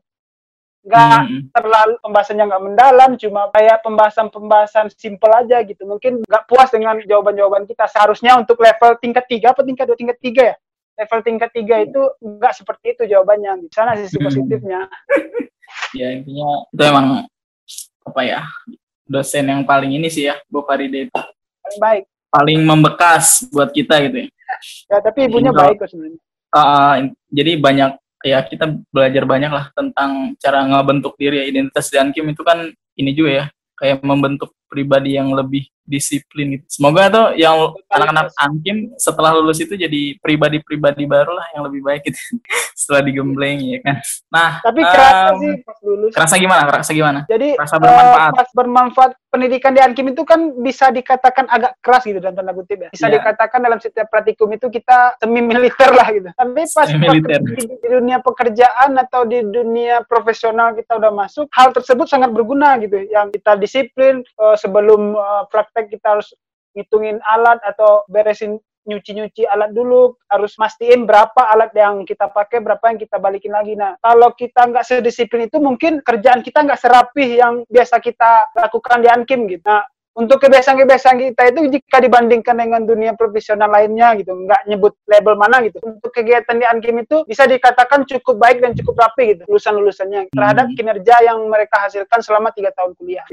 Nggak 0.87 1.19
hmm. 1.27 1.41
terlalu 1.51 1.93
pembahasannya 1.99 2.45
nggak 2.47 2.63
mendalam, 2.63 3.11
cuma 3.19 3.51
kayak 3.51 3.83
pembahasan-pembahasan 3.83 4.87
simple 4.95 5.31
aja 5.35 5.59
gitu. 5.67 5.83
Mungkin 5.83 6.23
nggak 6.23 6.43
puas 6.47 6.71
dengan 6.71 6.95
jawaban-jawaban 7.03 7.67
kita. 7.67 7.91
Seharusnya 7.91 8.39
untuk 8.39 8.55
level 8.63 8.95
tingkat 9.03 9.27
tiga 9.27 9.51
apa 9.51 9.67
tingkat 9.67 9.91
dua 9.91 9.99
tingkat 9.99 10.17
tiga 10.23 10.43
ya? 10.55 10.57
Level 10.97 11.19
tingkat 11.21 11.49
tiga 11.53 11.85
itu 11.85 12.01
nggak 12.19 12.53
seperti 12.57 12.97
itu 12.97 13.03
jawabannya. 13.05 13.65
Di 13.65 13.69
sana 13.69 13.93
sisi 13.93 14.17
positifnya. 14.17 14.89
ya 15.99 16.07
intinya 16.11 16.67
itu 16.73 16.83
emang 16.83 17.05
apa 18.07 18.21
ya 18.23 18.39
dosen 19.07 19.47
yang 19.47 19.63
paling 19.63 19.95
ini 19.95 20.07
sih 20.11 20.27
ya 20.27 20.35
Bu 20.47 20.63
Faride 20.63 21.07
itu 21.07 21.13
paling 21.13 21.79
baik 21.79 22.03
paling 22.27 22.59
membekas 22.63 23.47
buat 23.51 23.71
kita 23.71 24.03
gitu 24.07 24.17
ya 24.25 24.29
ya 24.91 24.97
tapi 25.03 25.27
ibunya 25.27 25.51
jadi, 25.51 25.59
baik 25.59 25.75
kok 25.79 25.87
sebenarnya 25.91 26.19
uh, 26.55 26.95
jadi 27.31 27.51
banyak 27.59 27.91
ya 28.25 28.39
kita 28.43 28.65
belajar 28.91 29.23
banyak 29.23 29.51
lah 29.51 29.65
tentang 29.75 30.35
cara 30.41 30.65
ngebentuk 30.65 31.13
diri 31.15 31.43
ya. 31.43 31.45
identitas 31.47 31.87
dan 31.93 32.11
Kim 32.11 32.27
itu 32.31 32.41
kan 32.43 32.67
ini 32.97 33.11
juga 33.13 33.31
ya 33.31 33.45
kayak 33.77 34.01
membentuk 34.01 34.51
pribadi 34.67 35.15
yang 35.15 35.31
lebih 35.33 35.65
disiplin 35.87 36.59
gitu. 36.59 36.65
Semoga 36.67 37.07
tuh 37.07 37.27
yang 37.39 37.71
anak-anak 37.87 38.35
Ankim 38.35 38.91
setelah 38.99 39.31
lulus 39.39 39.63
itu 39.63 39.79
jadi 39.79 40.19
pribadi-pribadi 40.19 41.07
baru 41.07 41.31
lah 41.31 41.47
yang 41.55 41.63
lebih 41.71 41.81
baik 41.81 42.11
gitu 42.11 42.19
setelah 42.79 43.01
digembleng 43.07 43.63
ya 43.63 43.79
kan. 43.79 43.95
Nah, 44.27 44.49
tapi 44.59 44.83
kerasa 44.83 45.31
um, 45.31 45.39
sih 45.39 45.51
pas 45.63 45.77
lulus. 45.81 46.11
Kerasa 46.11 46.35
gimana? 46.35 46.61
Kerasa 46.67 46.91
gimana? 46.91 47.19
Jadi 47.31 47.55
kerasa 47.55 47.75
bermanfaat. 47.79 48.31
Uh, 48.35 48.35
pas 48.35 48.49
bermanfaat 48.51 49.11
pendidikan 49.31 49.71
di 49.71 49.79
Ankim 49.79 50.11
itu 50.11 50.27
kan 50.27 50.59
bisa 50.59 50.91
dikatakan 50.91 51.47
agak 51.47 51.79
keras 51.79 52.03
gitu 52.03 52.19
dalam 52.19 52.35
tanda 52.35 52.51
kutip 52.51 52.77
ya. 52.83 52.89
Bisa 52.91 53.07
yeah. 53.07 53.15
dikatakan 53.15 53.59
dalam 53.63 53.79
setiap 53.79 54.11
praktikum 54.11 54.51
itu 54.51 54.67
kita 54.67 55.15
semi 55.23 55.39
militer 55.39 55.95
lah 55.95 56.07
gitu. 56.11 56.29
Tapi 56.35 56.61
pas 56.67 56.89
di, 56.91 57.19
di 57.63 57.87
dunia 57.87 58.19
pekerjaan 58.19 58.99
atau 58.99 59.23
di 59.23 59.39
dunia 59.39 60.03
profesional 60.03 60.75
kita 60.75 60.99
udah 60.99 61.11
masuk, 61.15 61.47
hal 61.55 61.71
tersebut 61.71 62.11
sangat 62.11 62.35
berguna 62.35 62.75
gitu. 62.83 62.99
Yang 63.07 63.39
kita 63.39 63.55
disiplin 63.55 64.25
uh, 64.35 64.56
sebelum 64.57 65.15
uh, 65.15 65.45
praktek 65.47 65.93
kita 65.93 66.17
harus 66.17 66.33
ngitungin 66.75 67.17
alat 67.25 67.57
atau 67.65 68.05
beresin 68.09 68.61
nyuci-nyuci 68.87 69.43
alat 69.43 69.75
dulu, 69.75 70.15
harus 70.31 70.55
mastiin 70.55 71.03
berapa 71.03 71.43
alat 71.51 71.75
yang 71.75 72.07
kita 72.07 72.31
pakai, 72.31 72.63
berapa 72.63 72.81
yang 72.87 72.97
kita 72.97 73.19
balikin 73.19 73.51
lagi. 73.51 73.75
Nah, 73.75 73.99
kalau 73.99 74.31
kita 74.31 74.63
nggak 74.63 74.87
sedisiplin 74.87 75.51
itu, 75.51 75.59
mungkin 75.59 75.99
kerjaan 75.99 76.39
kita 76.39 76.63
nggak 76.63 76.79
serapih 76.79 77.35
yang 77.35 77.67
biasa 77.67 77.99
kita 77.99 78.55
lakukan 78.55 79.03
di 79.03 79.11
Ankim 79.11 79.43
gitu. 79.51 79.61
Nah, 79.67 79.83
untuk 80.17 80.41
kebiasaan-kebiasaan 80.41 81.17
kita 81.29 81.41
itu 81.53 81.59
jika 81.77 82.01
dibandingkan 82.01 82.57
dengan 82.57 82.81
dunia 82.87 83.13
profesional 83.13 83.69
lainnya 83.69 84.17
gitu, 84.17 84.33
nggak 84.33 84.65
nyebut 84.65 84.97
label 85.05 85.35
mana 85.37 85.61
gitu. 85.67 85.77
Untuk 85.83 86.09
kegiatan 86.09 86.55
di 86.57 86.65
Ankim 86.65 87.03
itu 87.03 87.27
bisa 87.27 87.45
dikatakan 87.45 88.07
cukup 88.07 88.39
baik 88.39 88.63
dan 88.63 88.71
cukup 88.73 88.97
rapi 89.03 89.35
gitu, 89.35 89.43
lulusan-lulusannya 89.51 90.31
terhadap 90.31 90.71
hmm. 90.71 90.75
kinerja 90.79 91.15
yang 91.27 91.43
mereka 91.45 91.85
hasilkan 91.85 92.23
selama 92.23 92.49
tiga 92.55 92.71
tahun 92.73 92.95
kuliah 92.97 93.27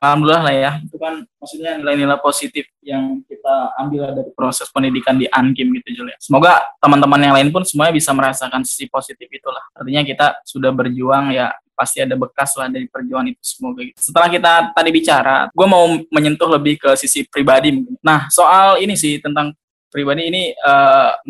alhamdulillah 0.00 0.42
lah 0.44 0.54
ya 0.54 0.72
itu 0.84 0.96
kan 1.00 1.24
maksudnya 1.40 1.72
nilai-nilai 1.80 2.18
positif 2.20 2.68
yang 2.84 3.24
kita 3.24 3.54
ambil 3.80 4.12
dari 4.12 4.30
proses 4.36 4.68
pendidikan 4.70 5.16
di 5.16 5.26
Ankim 5.30 5.72
gitu 5.80 6.02
Julia. 6.02 6.16
Semoga 6.20 6.62
teman-teman 6.78 7.20
yang 7.22 7.34
lain 7.34 7.48
pun 7.50 7.62
semuanya 7.64 7.94
bisa 7.96 8.10
merasakan 8.12 8.62
sisi 8.62 8.86
positif 8.86 9.26
itulah. 9.30 9.62
Artinya 9.74 10.02
kita 10.04 10.26
sudah 10.44 10.70
berjuang 10.70 11.32
ya 11.34 11.50
pasti 11.76 12.00
ada 12.00 12.16
bekas 12.16 12.56
lah 12.56 12.72
dari 12.72 12.88
perjuangan 12.88 13.28
itu 13.28 13.42
semoga 13.44 13.84
gitu. 13.84 13.96
Setelah 14.00 14.28
kita 14.32 14.52
tadi 14.72 14.90
bicara, 14.90 15.36
gue 15.52 15.66
mau 15.68 15.84
menyentuh 16.08 16.48
lebih 16.48 16.80
ke 16.80 16.90
sisi 16.96 17.28
pribadi. 17.28 17.84
Nah 18.00 18.32
soal 18.32 18.80
ini 18.80 18.96
sih 18.96 19.20
tentang 19.20 19.52
pribadi 19.92 20.28
ini 20.28 20.42
uh, 20.56 21.20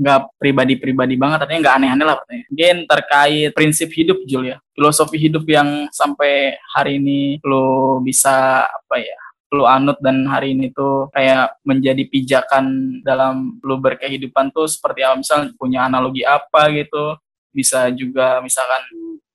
nggak 0.00 0.40
pribadi-pribadi 0.40 1.14
banget, 1.20 1.44
artinya 1.44 1.60
nggak 1.68 1.76
aneh-aneh 1.76 2.06
lah 2.08 2.16
katanya. 2.24 2.44
Mungkin 2.48 2.76
terkait 2.88 3.50
prinsip 3.52 3.88
hidup 3.92 4.18
Julia, 4.24 4.56
filosofi 4.72 5.20
hidup 5.20 5.44
yang 5.44 5.92
sampai 5.92 6.56
hari 6.72 6.96
ini 6.96 7.36
lo 7.44 8.00
bisa 8.00 8.64
apa 8.64 8.96
ya, 8.96 9.20
lo 9.52 9.68
anut 9.68 10.00
dan 10.00 10.24
hari 10.24 10.56
ini 10.56 10.72
tuh 10.72 11.12
kayak 11.12 11.60
menjadi 11.68 12.02
pijakan 12.08 12.98
dalam 13.04 13.60
lo 13.60 13.76
berkehidupan 13.76 14.48
tuh 14.56 14.64
seperti 14.64 15.04
apa, 15.04 15.20
misal 15.20 15.38
punya 15.60 15.84
analogi 15.84 16.24
apa 16.24 16.72
gitu, 16.72 17.20
bisa 17.52 17.92
juga 17.92 18.40
misalkan 18.40 18.80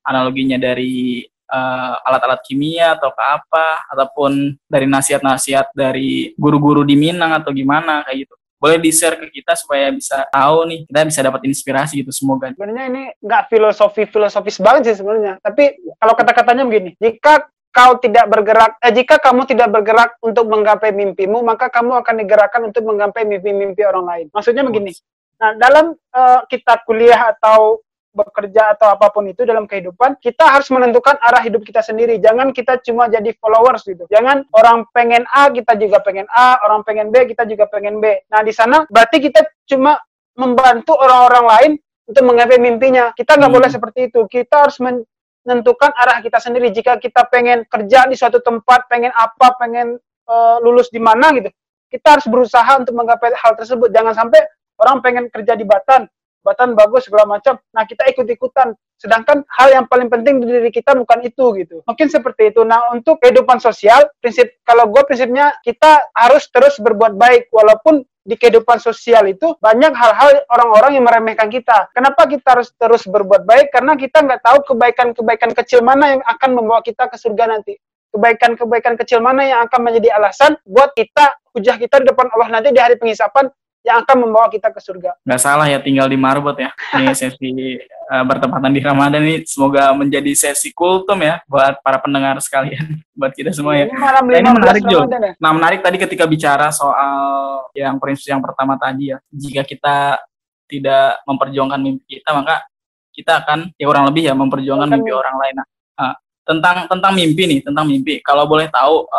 analoginya 0.01 0.57
dari 0.57 1.21
uh, 1.49 2.01
alat-alat 2.05 2.41
kimia 2.45 2.97
atau 2.97 3.13
ke 3.13 3.21
apa 3.21 3.85
ataupun 3.93 4.57
dari 4.65 4.89
nasihat-nasihat 4.89 5.73
dari 5.77 6.33
guru-guru 6.37 6.81
di 6.81 6.97
Minang 6.97 7.37
atau 7.37 7.53
gimana 7.53 8.01
kayak 8.05 8.25
gitu 8.25 8.35
boleh 8.55 8.77
di 8.79 8.89
share 8.89 9.19
ke 9.19 9.27
kita 9.29 9.53
supaya 9.53 9.91
bisa 9.91 10.25
tahu 10.31 10.65
nih 10.65 10.79
kita 10.87 10.99
bisa 11.05 11.19
dapat 11.21 11.41
inspirasi 11.45 11.93
gitu 12.01 12.11
semoga. 12.15 12.51
Sebenarnya 12.55 12.85
ini 12.89 13.03
nggak 13.19 13.43
filosofi 13.51 14.03
filosofis 14.09 14.57
banget 14.63 14.91
sih 14.91 14.95
sebenarnya. 15.03 15.37
Tapi 15.43 15.77
kalau 15.99 16.13
kata-katanya 16.17 16.63
begini 16.65 16.97
jika 16.97 17.45
kau 17.75 17.99
tidak 17.99 18.25
bergerak 18.31 18.79
eh, 18.79 18.93
jika 18.95 19.19
kamu 19.19 19.43
tidak 19.45 19.69
bergerak 19.69 20.15
untuk 20.23 20.47
menggapai 20.47 20.95
mimpimu 20.95 21.43
maka 21.43 21.67
kamu 21.67 21.99
akan 21.99 22.15
digerakkan 22.23 22.61
untuk 22.63 22.87
menggapai 22.87 23.27
mimpi-mimpi 23.27 23.83
orang 23.83 24.05
lain. 24.07 24.25
Maksudnya 24.31 24.63
begini. 24.63 24.95
Nah 25.35 25.51
dalam 25.59 25.93
uh, 25.93 26.41
kita 26.47 26.81
kuliah 26.87 27.35
atau 27.35 27.84
bekerja 28.15 28.79
atau 28.79 28.95
apa 28.95 29.11
pun 29.11 29.27
itu 29.27 29.43
dalam 29.43 29.67
kehidupan, 29.67 30.17
kita 30.23 30.47
harus 30.47 30.71
menentukan 30.71 31.19
arah 31.19 31.43
hidup 31.43 31.61
kita 31.67 31.83
sendiri. 31.83 32.15
Jangan 32.23 32.55
kita 32.55 32.79
cuma 32.79 33.11
jadi 33.11 33.35
followers 33.35 33.83
gitu. 33.83 34.07
Jangan 34.07 34.47
orang 34.55 34.87
pengen 34.95 35.27
A, 35.35 35.51
kita 35.51 35.75
juga 35.75 35.99
pengen 35.99 36.23
A, 36.31 36.55
orang 36.63 36.87
pengen 36.87 37.11
B, 37.11 37.27
kita 37.27 37.43
juga 37.43 37.67
pengen 37.67 37.99
B. 37.99 38.23
Nah, 38.31 38.41
di 38.41 38.55
sana 38.55 38.87
berarti 38.87 39.19
kita 39.19 39.43
cuma 39.67 39.99
membantu 40.39 40.95
orang-orang 40.95 41.45
lain 41.45 41.71
untuk 42.07 42.23
menggapai 42.23 42.57
mimpinya. 42.57 43.11
Kita 43.11 43.35
nggak 43.35 43.51
hmm. 43.51 43.57
boleh 43.59 43.69
seperti 43.69 43.99
itu. 44.07 44.23
Kita 44.31 44.63
harus 44.63 44.79
menentukan 44.79 45.91
arah 45.91 46.23
kita 46.23 46.39
sendiri. 46.39 46.71
Jika 46.71 46.97
kita 46.97 47.27
pengen 47.27 47.67
kerja 47.67 48.07
di 48.07 48.15
suatu 48.15 48.39
tempat, 48.39 48.87
pengen 48.87 49.11
apa, 49.11 49.59
pengen 49.59 49.99
uh, 50.31 50.57
lulus 50.63 50.87
di 50.87 51.03
mana 51.03 51.35
gitu, 51.35 51.51
kita 51.91 52.17
harus 52.17 52.25
berusaha 52.31 52.71
untuk 52.79 52.95
menggapai 52.95 53.35
hal 53.35 53.53
tersebut. 53.59 53.91
Jangan 53.91 54.13
sampai 54.15 54.41
orang 54.79 54.99
pengen 54.99 55.25
kerja 55.31 55.55
di 55.55 55.63
Batan, 55.63 56.07
jabatan 56.45 56.77
bagus 56.77 57.09
segala 57.09 57.25
macam. 57.25 57.57
Nah 57.73 57.89
kita 57.89 58.05
ikut-ikutan. 58.13 58.77
Sedangkan 59.01 59.41
hal 59.49 59.73
yang 59.73 59.85
paling 59.89 60.13
penting 60.13 60.45
di 60.45 60.45
diri 60.45 60.69
kita 60.69 60.93
bukan 60.93 61.25
itu 61.25 61.57
gitu. 61.57 61.81
Mungkin 61.89 62.07
seperti 62.13 62.53
itu. 62.53 62.61
Nah 62.61 62.93
untuk 62.93 63.17
kehidupan 63.17 63.57
sosial, 63.57 64.05
prinsip 64.21 64.53
kalau 64.61 64.85
gue 64.93 65.01
prinsipnya 65.09 65.57
kita 65.65 66.05
harus 66.13 66.45
terus 66.53 66.77
berbuat 66.77 67.17
baik 67.17 67.49
walaupun 67.49 68.05
di 68.25 68.37
kehidupan 68.37 68.77
sosial 68.77 69.25
itu 69.25 69.57
banyak 69.57 69.93
hal-hal 69.93 70.45
orang-orang 70.53 71.01
yang 71.01 71.05
meremehkan 71.05 71.49
kita. 71.49 71.89
Kenapa 71.97 72.29
kita 72.29 72.57
harus 72.57 72.69
terus 72.77 73.09
berbuat 73.09 73.45
baik? 73.45 73.73
Karena 73.73 73.97
kita 73.97 74.21
nggak 74.21 74.41
tahu 74.45 74.57
kebaikan-kebaikan 74.73 75.51
kecil 75.57 75.81
mana 75.81 76.17
yang 76.17 76.21
akan 76.25 76.49
membawa 76.57 76.81
kita 76.85 77.09
ke 77.09 77.17
surga 77.17 77.57
nanti. 77.57 77.77
Kebaikan-kebaikan 78.13 78.97
kecil 78.97 79.19
mana 79.21 79.45
yang 79.45 79.59
akan 79.69 79.79
menjadi 79.81 80.17
alasan 80.17 80.57
buat 80.65 80.95
kita, 80.95 81.37
hujah 81.53 81.75
kita 81.77 82.01
di 82.01 82.09
depan 82.09 82.31
Allah 82.33 82.47
nanti 82.57 82.71
di 82.71 82.79
hari 82.79 82.95
pengisapan 82.97 83.51
yang 83.85 84.01
akan 84.01 84.17
membawa 84.25 84.49
kita 84.49 84.73
ke 84.73 84.81
surga. 84.81 85.13
Gak 85.21 85.41
salah 85.45 85.69
ya 85.69 85.77
tinggal 85.77 86.09
di 86.09 86.17
Marbot 86.17 86.57
ya. 86.57 86.73
Ini 86.97 87.13
sesi 87.21 87.77
uh, 88.09 88.25
bertepatan 88.25 88.73
di 88.73 88.81
Ramadan 88.81 89.21
ini 89.21 89.45
semoga 89.45 89.93
menjadi 89.93 90.33
sesi 90.33 90.73
kultum 90.73 91.21
ya 91.21 91.45
buat 91.45 91.77
para 91.85 92.01
pendengar 92.01 92.41
sekalian, 92.41 92.97
buat 93.19 93.31
kita 93.37 93.53
semua 93.53 93.77
ya. 93.77 93.85
Ini 93.85 93.93
malam 93.93 94.25
nah, 94.25 94.41
ini 94.41 94.49
menarik 94.49 94.83
juga. 94.89 95.05
Ya? 95.21 95.31
Nah 95.37 95.51
menarik 95.53 95.79
tadi 95.85 96.01
ketika 96.01 96.25
bicara 96.25 96.73
soal 96.73 97.69
yang 97.77 98.01
prinsip 98.01 98.33
yang 98.33 98.41
pertama 98.41 98.73
tadi 98.81 99.13
ya. 99.13 99.21
Jika 99.29 99.61
kita 99.61 100.17
tidak 100.65 101.21
memperjuangkan 101.29 101.77
mimpi 101.77 102.17
kita 102.17 102.33
maka 102.33 102.65
kita 103.13 103.45
akan 103.45 103.69
ya 103.77 103.85
kurang 103.85 104.09
lebih 104.09 104.25
ya 104.25 104.33
memperjuangkan 104.33 104.89
mimpi 104.97 105.13
orang 105.13 105.37
lain. 105.37 105.55
Nah, 105.61 105.67
uh, 106.01 106.15
tentang 106.41 106.89
tentang 106.89 107.13
mimpi 107.13 107.45
nih 107.45 107.59
tentang 107.61 107.85
mimpi 107.85 108.17
kalau 108.21 108.49
boleh 108.49 108.65
tahu 108.69 109.09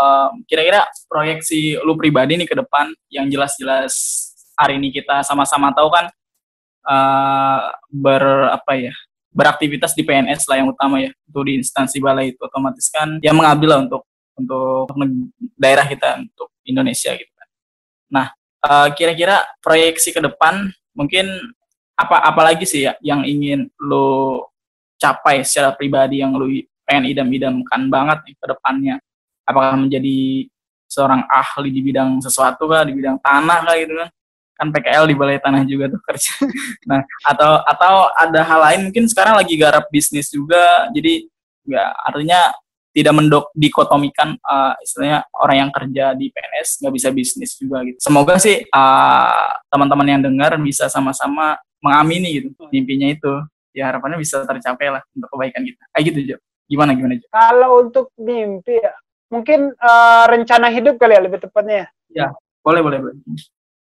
kira 0.46 0.62
kira-kira 0.62 0.80
proyeksi 1.10 1.74
lu 1.82 1.98
pribadi 1.98 2.38
nih 2.38 2.46
ke 2.46 2.54
depan 2.54 2.94
yang 3.10 3.26
jelas-jelas 3.26 3.94
hari 4.56 4.80
ini 4.80 4.88
kita 4.90 5.20
sama-sama 5.22 5.70
tahu 5.76 5.92
kan 5.92 6.08
uh, 6.88 7.60
ber 7.92 8.24
apa 8.50 8.72
ya 8.76 8.94
beraktivitas 9.36 9.92
di 9.92 10.00
PNS 10.00 10.48
lah 10.48 10.64
yang 10.64 10.72
utama 10.72 10.96
ya 10.96 11.12
itu 11.12 11.40
di 11.44 11.52
instansi 11.60 12.00
balai 12.00 12.32
itu 12.32 12.40
otomatis 12.40 12.88
kan 12.88 13.20
yang 13.20 13.36
mengambil 13.36 13.76
lah 13.76 13.80
untuk 13.84 14.02
untuk 14.36 14.88
daerah 15.60 15.84
kita 15.84 16.24
untuk 16.24 16.48
Indonesia 16.64 17.12
gitu 17.12 17.32
kan. 17.36 17.48
Nah 18.08 18.26
uh, 18.64 18.88
kira-kira 18.96 19.44
proyeksi 19.60 20.16
ke 20.16 20.20
depan 20.24 20.72
mungkin 20.96 21.28
apa 21.96 22.24
apalagi 22.24 22.64
sih 22.64 22.88
ya 22.88 22.96
yang 23.04 23.24
ingin 23.28 23.68
lo 23.80 24.48
capai 24.96 25.44
secara 25.44 25.76
pribadi 25.76 26.24
yang 26.24 26.32
lo 26.36 26.48
pengen 26.88 27.12
idam-idamkan 27.12 27.92
banget 27.92 28.18
nih 28.24 28.34
ke 28.40 28.46
depannya 28.48 28.96
apakah 29.44 29.76
menjadi 29.76 30.48
seorang 30.86 31.24
ahli 31.28 31.68
di 31.72 31.82
bidang 31.82 32.22
sesuatu 32.22 32.70
kah 32.70 32.86
di 32.86 32.94
bidang 32.94 33.18
tanah 33.20 33.58
kah 33.66 33.76
gitu 33.76 33.94
kan 33.96 34.08
kan 34.56 34.72
PKL 34.72 35.04
di 35.04 35.14
balai 35.14 35.38
tanah 35.38 35.62
juga 35.68 35.92
tuh 35.92 36.00
kerja. 36.02 36.32
Nah, 36.86 37.02
atau 37.26 37.60
atau 37.66 37.94
ada 38.14 38.40
hal 38.46 38.60
lain 38.62 38.80
mungkin 38.88 39.10
sekarang 39.10 39.36
lagi 39.36 39.58
garap 39.58 39.90
bisnis 39.90 40.30
juga. 40.30 40.88
Jadi 40.94 41.28
nggak 41.66 41.90
artinya 42.06 42.40
tidak 42.96 43.12
mendok 43.12 43.52
dikotomikan 43.52 44.40
uh, 44.40 44.72
istilahnya 44.80 45.26
orang 45.36 45.56
yang 45.66 45.70
kerja 45.74 46.04
di 46.16 46.32
PNS 46.32 46.80
nggak 46.80 46.94
bisa 46.96 47.08
bisnis 47.12 47.52
juga 47.60 47.84
gitu. 47.84 47.98
Semoga 48.00 48.40
sih 48.40 48.64
uh, 48.64 49.50
teman-teman 49.68 50.16
yang 50.16 50.22
dengar 50.24 50.56
bisa 50.56 50.88
sama-sama 50.88 51.60
mengamini 51.84 52.40
gitu 52.40 52.48
mimpinya 52.72 53.12
itu. 53.12 53.34
Ya 53.76 53.92
harapannya 53.92 54.16
bisa 54.16 54.40
tercapai 54.48 54.88
lah 54.88 55.04
untuk 55.12 55.28
kebaikan 55.36 55.60
kita. 55.60 55.82
Kayak 55.92 56.04
gitu 56.08 56.18
Jo. 56.32 56.36
Gimana 56.70 56.96
gimana 56.96 57.20
Jo? 57.20 57.26
Kalau 57.28 57.70
untuk 57.84 58.08
mimpi 58.16 58.80
ya, 58.80 58.94
mungkin 59.28 59.76
uh, 59.76 60.24
rencana 60.32 60.72
hidup 60.72 60.96
kali 60.96 61.12
ya 61.12 61.20
lebih 61.20 61.44
tepatnya. 61.44 61.92
Ya, 62.08 62.32
boleh 62.64 62.80
boleh 62.80 62.98
boleh 63.04 63.16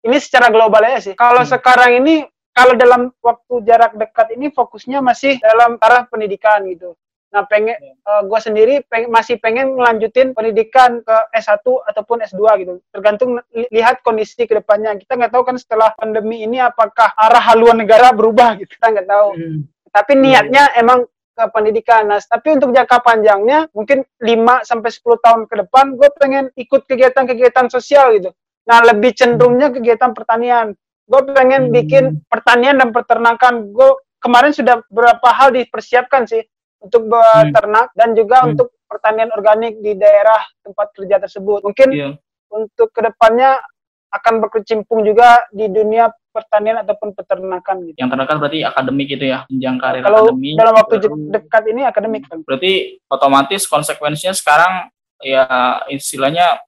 ini 0.04 0.16
secara 0.20 0.48
global 0.48 0.80
aja 0.84 1.00
sih. 1.10 1.14
Kalau 1.16 1.44
hmm. 1.44 1.50
sekarang 1.50 1.90
ini 2.00 2.24
kalau 2.50 2.74
dalam 2.74 3.14
waktu 3.22 3.54
jarak 3.64 3.94
dekat 3.94 4.34
ini 4.34 4.50
fokusnya 4.50 5.00
masih 5.00 5.38
dalam 5.40 5.78
arah 5.80 6.04
pendidikan 6.08 6.66
gitu. 6.66 6.98
Nah, 7.30 7.46
pengen 7.46 7.78
uh, 7.78 7.78
hmm. 7.78 8.10
eh, 8.10 8.22
gue 8.26 8.40
sendiri 8.42 8.74
peng, 8.90 9.06
masih 9.06 9.38
pengen 9.38 9.78
melanjutin 9.78 10.34
pendidikan 10.34 10.98
ke 10.98 11.16
S1 11.30 11.62
ataupun 11.62 12.26
S2 12.26 12.42
gitu. 12.66 12.72
Tergantung 12.90 13.38
li 13.54 13.70
lihat 13.70 14.02
kondisi 14.02 14.50
ke 14.50 14.58
depannya. 14.58 14.98
Kita 14.98 15.14
nggak 15.14 15.30
tahu 15.30 15.46
kan 15.46 15.54
setelah 15.54 15.94
pandemi 15.94 16.42
ini 16.42 16.58
apakah 16.58 17.14
arah 17.14 17.42
haluan 17.54 17.78
negara 17.78 18.10
berubah 18.10 18.54
gitu. 18.60 18.74
Kita 18.74 18.90
nggak 18.90 19.06
tahu. 19.06 19.28
Hmm. 19.38 19.58
Tapi 19.94 20.12
niatnya 20.18 20.74
hmm. 20.74 20.80
emang 20.82 20.98
ke 21.06 21.44
pendidikan. 21.54 22.02
Nah, 22.10 22.18
tapi 22.18 22.58
untuk 22.58 22.74
jangka 22.74 22.98
panjangnya 22.98 23.70
mungkin 23.70 24.02
5 24.18 24.66
sampai 24.66 24.90
10 24.90 25.24
tahun 25.24 25.40
ke 25.46 25.54
depan 25.66 25.84
gue 25.94 26.08
pengen 26.18 26.44
ikut 26.58 26.82
kegiatan-kegiatan 26.90 27.70
sosial 27.70 28.10
gitu. 28.18 28.34
Nah, 28.70 28.80
lebih 28.86 29.10
cenderungnya 29.18 29.74
kegiatan 29.74 30.14
pertanian. 30.14 30.78
Gue 31.10 31.26
pengen 31.34 31.68
hmm. 31.68 31.74
bikin 31.74 32.04
pertanian 32.30 32.78
dan 32.78 32.94
peternakan. 32.94 33.74
Gue 33.74 33.98
kemarin 34.22 34.54
sudah 34.54 34.78
beberapa 34.86 35.26
hal 35.34 35.50
dipersiapkan 35.50 36.30
sih 36.30 36.46
untuk 36.78 37.10
beternak 37.10 37.90
hmm. 37.90 37.98
dan 37.98 38.08
juga 38.14 38.46
hmm. 38.46 38.48
untuk 38.54 38.68
pertanian 38.86 39.34
organik 39.34 39.74
di 39.82 39.98
daerah 39.98 40.38
tempat 40.62 40.94
kerja 40.94 41.18
tersebut. 41.18 41.66
Mungkin 41.66 41.88
yeah. 41.90 42.14
untuk 42.54 42.94
ke 42.94 43.02
depannya 43.02 43.58
akan 44.10 44.42
berkecimpung 44.42 45.02
juga 45.02 45.46
di 45.50 45.66
dunia 45.70 46.10
pertanian 46.30 46.82
ataupun 46.86 47.10
peternakan 47.14 47.90
gitu. 47.90 47.98
Yang 47.98 48.10
terdekat 48.14 48.36
berarti 48.38 48.58
akademik 48.62 49.06
gitu 49.10 49.24
ya, 49.26 49.38
jenjang 49.50 49.78
karir 49.82 50.02
Kalau 50.06 50.30
akademik. 50.30 50.54
dalam 50.58 50.74
waktu 50.78 50.94
dekat 51.30 51.64
ini 51.70 51.82
akademik 51.86 52.22
kan. 52.26 52.38
Berarti 52.46 53.02
otomatis 53.10 53.66
konsekuensinya 53.66 54.34
sekarang 54.34 54.94
ya 55.22 55.46
istilahnya 55.90 56.62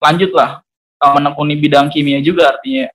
lanjut 0.00 0.32
lah 0.32 0.64
menekuni 1.10 1.58
bidang 1.58 1.90
kimia 1.90 2.22
juga 2.22 2.54
artinya 2.54 2.86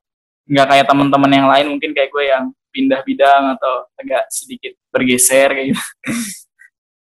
nggak 0.48 0.66
kayak 0.72 0.86
teman-teman 0.88 1.32
yang 1.32 1.48
lain 1.52 1.66
mungkin 1.76 1.90
kayak 1.92 2.08
gue 2.08 2.24
yang 2.24 2.44
pindah 2.72 3.00
bidang 3.04 3.42
atau 3.58 3.88
agak 4.00 4.24
sedikit 4.32 4.72
bergeser 4.88 5.52
kayak 5.52 5.66
gitu. 5.76 5.82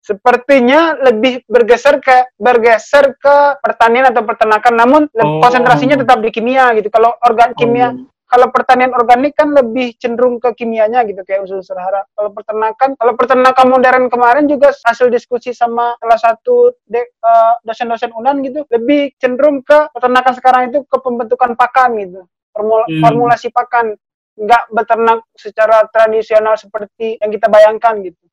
Sepertinya 0.07 0.95
lebih 1.03 1.43
bergeser 1.45 1.99
ke 1.99 2.31
bergeser 2.39 3.11
ke 3.19 3.35
pertanian 3.59 4.07
atau 4.07 4.23
peternakan, 4.23 4.73
namun 4.73 5.01
oh. 5.11 5.43
konsentrasinya 5.43 5.99
tetap 5.99 6.23
di 6.23 6.31
kimia 6.31 6.71
gitu. 6.79 6.87
Kalau 6.87 7.11
organ 7.19 7.51
kimia 7.51 7.91
oh 7.91 8.16
kalau 8.27 8.51
pertanian 8.51 8.91
organik 8.91 9.31
kan 9.39 9.55
lebih 9.55 9.95
cenderung 9.95 10.43
ke 10.43 10.51
kimianya 10.51 11.07
gitu 11.07 11.23
kayak 11.23 11.47
unsur-unsur 11.47 11.79
hara. 11.79 12.03
Kalau 12.11 12.35
peternakan, 12.35 12.89
kalau 12.99 13.13
peternakan 13.15 13.65
modern 13.71 14.03
kemarin 14.11 14.45
juga 14.51 14.75
hasil 14.75 15.07
diskusi 15.07 15.55
sama 15.55 15.95
salah 16.03 16.19
satu 16.19 16.75
de, 16.83 17.07
uh, 17.23 17.55
dosen-dosen 17.63 18.11
UNAN 18.11 18.43
gitu, 18.43 18.67
lebih 18.67 19.15
cenderung 19.15 19.63
ke 19.63 19.87
peternakan 19.95 20.33
sekarang 20.35 20.61
itu 20.67 20.83
ke 20.83 20.97
pembentukan 20.99 21.55
pakan 21.55 21.89
gitu. 22.03 22.21
Formula, 22.51 22.83
hmm. 22.91 22.99
Formulasi 22.99 23.47
pakan, 23.47 23.95
nggak 24.35 24.63
beternak 24.75 25.19
secara 25.31 25.87
tradisional 25.87 26.59
seperti 26.59 27.15
yang 27.23 27.31
kita 27.31 27.47
bayangkan 27.47 27.95
gitu. 28.03 28.23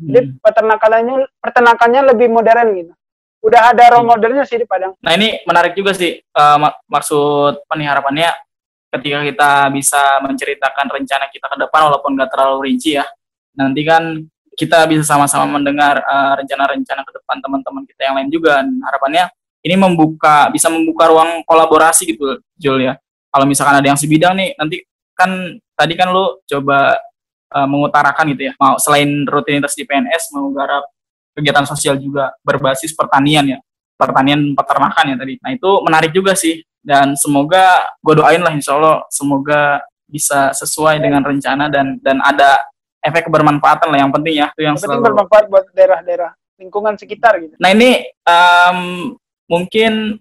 Hmm. 0.00 0.08
Jadi 0.08 0.26
peternakannya 0.40 1.28
peternakannya 1.44 2.00
lebih 2.16 2.32
modern 2.32 2.68
gitu 2.80 2.94
udah 3.44 3.76
ada 3.76 3.84
role 3.92 4.08
modelnya 4.08 4.48
sih 4.48 4.56
di 4.56 4.64
Padang. 4.64 4.96
Nah 5.04 5.12
ini 5.12 5.44
menarik 5.44 5.76
juga 5.76 5.92
sih 5.92 6.16
uh, 6.16 6.56
mak 6.56 6.80
maksud 6.88 7.68
peniharapannya 7.68 8.32
ketika 8.94 9.18
kita 9.26 9.50
bisa 9.74 10.02
menceritakan 10.22 10.86
rencana 10.86 11.26
kita 11.28 11.46
ke 11.50 11.56
depan 11.66 11.80
walaupun 11.90 12.14
nggak 12.14 12.30
terlalu 12.30 12.70
rinci 12.70 12.96
ya 12.98 13.04
nanti 13.54 13.82
kan 13.86 14.22
kita 14.54 14.86
bisa 14.86 15.02
sama-sama 15.02 15.58
mendengar 15.58 15.98
eh, 15.98 16.32
rencana-rencana 16.42 17.02
uh, 17.02 17.06
ke 17.06 17.12
depan 17.20 17.36
teman-teman 17.42 17.82
kita 17.84 18.00
yang 18.06 18.14
lain 18.16 18.28
juga. 18.30 18.62
Dan 18.62 18.78
harapannya 18.86 19.24
ini 19.66 19.74
membuka 19.74 20.48
bisa 20.48 20.70
membuka 20.70 21.10
ruang 21.10 21.42
kolaborasi 21.44 22.14
gitu 22.14 22.38
Jul 22.56 22.86
ya. 22.86 22.94
Kalau 23.34 23.44
misalkan 23.50 23.82
ada 23.82 23.86
yang 23.86 23.98
sebidang 23.98 24.38
nih 24.38 24.54
nanti 24.54 24.78
kan 25.14 25.30
tadi 25.74 25.94
kan 25.98 26.14
lu 26.14 26.38
coba 26.46 26.98
uh, 27.50 27.66
mengutarakan 27.66 28.24
gitu 28.34 28.42
ya. 28.50 28.52
Mau 28.56 28.78
selain 28.78 29.26
rutinitas 29.26 29.74
di 29.74 29.82
PNS 29.82 30.30
mau 30.38 30.46
garap 30.54 30.86
kegiatan 31.34 31.66
sosial 31.66 31.98
juga 31.98 32.30
berbasis 32.46 32.94
pertanian 32.94 33.58
ya. 33.58 33.58
Pertanian 33.98 34.54
peternakan 34.54 35.14
ya 35.14 35.16
tadi. 35.18 35.34
Nah 35.42 35.50
itu 35.54 35.70
menarik 35.82 36.14
juga 36.14 36.38
sih 36.38 36.62
dan 36.84 37.16
semoga 37.16 37.80
gue 38.04 38.14
doain 38.14 38.44
lah 38.44 38.52
insya 38.52 38.76
Allah 38.76 39.02
semoga 39.08 39.80
bisa 40.04 40.52
sesuai 40.52 41.00
dengan 41.00 41.24
rencana 41.24 41.72
dan 41.72 41.96
dan 42.04 42.20
ada 42.20 42.60
efek 43.00 43.26
kebermanfaatan 43.26 43.88
lah 43.88 43.98
yang 44.04 44.12
penting 44.12 44.44
ya 44.44 44.52
itu 44.52 44.62
yang, 44.62 44.76
penting 44.76 45.00
selalu... 45.00 45.08
bermanfaat 45.10 45.44
buat 45.48 45.64
daerah-daerah 45.72 46.30
lingkungan 46.60 46.94
sekitar 46.94 47.40
gitu. 47.42 47.56
Nah 47.58 47.74
ini 47.74 48.04
um, 48.22 48.78
mungkin 49.50 50.20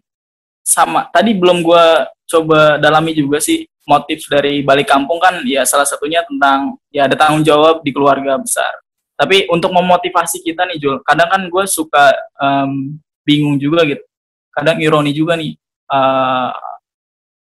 sama 0.64 1.12
tadi 1.12 1.36
belum 1.36 1.62
gue 1.62 1.86
coba 2.28 2.80
dalami 2.80 3.12
juga 3.14 3.38
sih 3.44 3.68
motif 3.84 4.26
dari 4.32 4.64
balik 4.64 4.88
kampung 4.88 5.20
kan 5.20 5.44
ya 5.44 5.68
salah 5.68 5.84
satunya 5.84 6.24
tentang 6.24 6.80
ya 6.88 7.06
ada 7.06 7.20
tanggung 7.20 7.44
jawab 7.44 7.84
di 7.84 7.92
keluarga 7.92 8.40
besar. 8.40 8.72
Tapi 9.14 9.46
untuk 9.52 9.70
memotivasi 9.70 10.42
kita 10.42 10.66
nih 10.66 10.82
Jul, 10.82 10.98
kadang 11.06 11.30
kan 11.30 11.42
gue 11.46 11.64
suka 11.70 12.18
um, 12.42 12.98
bingung 13.22 13.62
juga 13.62 13.86
gitu. 13.86 14.02
Kadang 14.50 14.82
ironi 14.82 15.14
juga 15.14 15.38
nih 15.38 15.54
uh, 15.94 16.50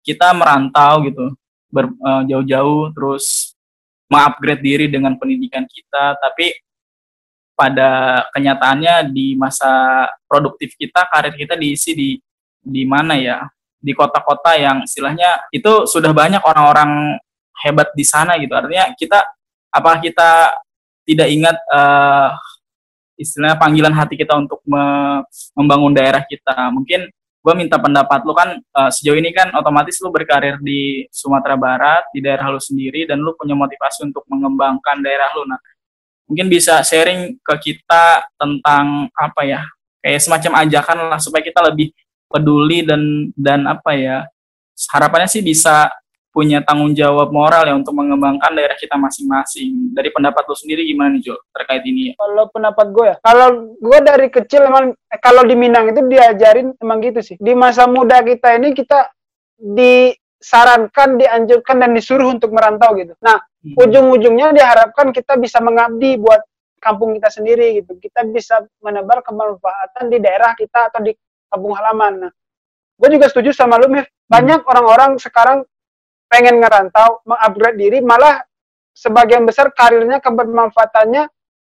kita 0.03 0.35
merantau 0.35 1.07
gitu 1.07 1.31
uh, 1.71 2.21
jauh-jauh 2.27 2.91
terus 2.91 3.55
mengupgrade 4.11 4.61
diri 4.61 4.85
dengan 4.91 5.15
pendidikan 5.17 5.65
kita. 5.65 6.19
Tapi 6.19 6.53
pada 7.55 8.21
kenyataannya 8.35 9.13
di 9.13 9.33
masa 9.33 10.05
produktif 10.25 10.75
kita 10.75 11.07
karir 11.09 11.33
kita 11.33 11.55
diisi 11.55 11.95
di 11.95 12.09
di 12.61 12.83
mana 12.85 13.17
ya? 13.17 13.47
Di 13.83 13.91
kota-kota 13.91 14.55
yang 14.55 14.85
istilahnya 14.85 15.49
itu 15.51 15.87
sudah 15.89 16.15
banyak 16.15 16.39
orang-orang 16.43 17.19
hebat 17.63 17.91
di 17.97 18.05
sana 18.05 18.39
gitu. 18.39 18.53
Artinya 18.53 18.93
kita 18.95 19.19
apa 19.73 19.91
kita 19.99 20.53
tidak 21.03 21.27
ingat 21.27 21.57
uh, 21.67 22.31
istilahnya 23.19 23.59
panggilan 23.59 23.91
hati 23.91 24.15
kita 24.15 24.39
untuk 24.39 24.63
me 24.63 25.19
membangun 25.57 25.91
daerah 25.91 26.23
kita? 26.23 26.71
Mungkin 26.71 27.11
gue 27.43 27.53
minta 27.59 27.75
pendapat 27.75 28.23
lu 28.23 28.31
kan 28.31 28.55
uh, 28.55 28.87
sejauh 28.87 29.19
ini 29.19 29.35
kan 29.35 29.51
otomatis 29.51 29.99
lu 29.99 30.15
berkarir 30.15 30.63
di 30.63 31.03
Sumatera 31.11 31.59
Barat 31.59 32.07
di 32.15 32.23
daerah 32.23 32.47
lu 32.47 32.57
sendiri 32.57 33.03
dan 33.03 33.19
lu 33.19 33.35
punya 33.35 33.51
motivasi 33.51 34.07
untuk 34.07 34.23
mengembangkan 34.31 35.03
daerah 35.03 35.27
lu. 35.35 35.43
Nah 35.43 35.59
mungkin 36.23 36.47
bisa 36.47 36.79
sharing 36.87 37.35
ke 37.43 37.55
kita 37.59 38.23
tentang 38.39 39.11
apa 39.11 39.41
ya 39.43 39.61
kayak 39.99 40.23
semacam 40.23 40.51
ajakan 40.63 40.97
lah 41.11 41.19
supaya 41.19 41.43
kita 41.43 41.59
lebih 41.67 41.91
peduli 42.31 42.87
dan 42.87 43.29
dan 43.35 43.67
apa 43.67 43.91
ya 43.91 44.23
harapannya 44.89 45.27
sih 45.27 45.43
bisa 45.43 45.91
punya 46.33 46.65
tanggung 46.65 46.97
jawab 46.97 47.29
moral 47.29 47.69
ya 47.69 47.77
untuk 47.77 47.93
mengembangkan 47.93 48.57
daerah 48.57 48.73
kita 48.73 48.97
masing-masing. 48.97 49.93
Dari 49.93 50.09
pendapat 50.09 50.49
lo 50.49 50.57
sendiri 50.57 50.81
gimana 50.81 51.13
nih 51.13 51.29
Jo 51.29 51.37
terkait 51.53 51.85
ini 51.85 52.09
ya? 52.09 52.13
Kalau 52.17 52.49
pendapat 52.49 52.87
gue 52.89 53.05
ya, 53.05 53.15
kalau 53.21 53.47
gue 53.77 53.99
dari 54.01 54.27
kecil 54.33 54.65
emang 54.65 54.97
eh, 54.97 55.19
kalau 55.21 55.45
di 55.45 55.53
Minang 55.53 55.93
itu 55.93 56.01
diajarin 56.09 56.73
emang 56.81 56.97
gitu 57.05 57.21
sih. 57.21 57.37
Di 57.37 57.53
masa 57.53 57.85
muda 57.85 58.25
kita 58.25 58.57
ini 58.57 58.73
kita 58.73 59.13
disarankan, 59.61 61.21
dianjurkan 61.21 61.75
dan 61.77 61.93
disuruh 61.93 62.33
untuk 62.33 62.49
merantau 62.49 62.97
gitu. 62.97 63.13
Nah, 63.21 63.37
hmm. 63.37 63.77
ujung-ujungnya 63.77 64.57
diharapkan 64.57 65.13
kita 65.13 65.37
bisa 65.37 65.61
mengabdi 65.61 66.17
buat 66.17 66.41
kampung 66.81 67.13
kita 67.13 67.29
sendiri 67.29 67.77
gitu. 67.77 67.93
Kita 68.01 68.25
bisa 68.25 68.65
menebar 68.81 69.21
kemanfaatan 69.21 70.09
di 70.09 70.17
daerah 70.17 70.57
kita 70.57 70.89
atau 70.89 70.99
di 71.05 71.13
kampung 71.45 71.77
halaman. 71.77 72.25
Nah, 72.25 72.31
gue 72.97 73.09
juga 73.13 73.29
setuju 73.29 73.53
sama 73.53 73.77
lu, 73.77 73.85
Mif. 73.93 74.09
Banyak 74.25 74.65
orang-orang 74.65 75.21
sekarang 75.21 75.61
pengen 76.27 76.59
ngerantau, 76.59 77.23
mengupgrade 77.27 77.77
diri, 77.77 77.99
malah 78.01 78.41
sebagian 78.93 79.43
besar 79.43 79.73
karirnya 79.73 80.21
kebermanfaatannya 80.21 81.29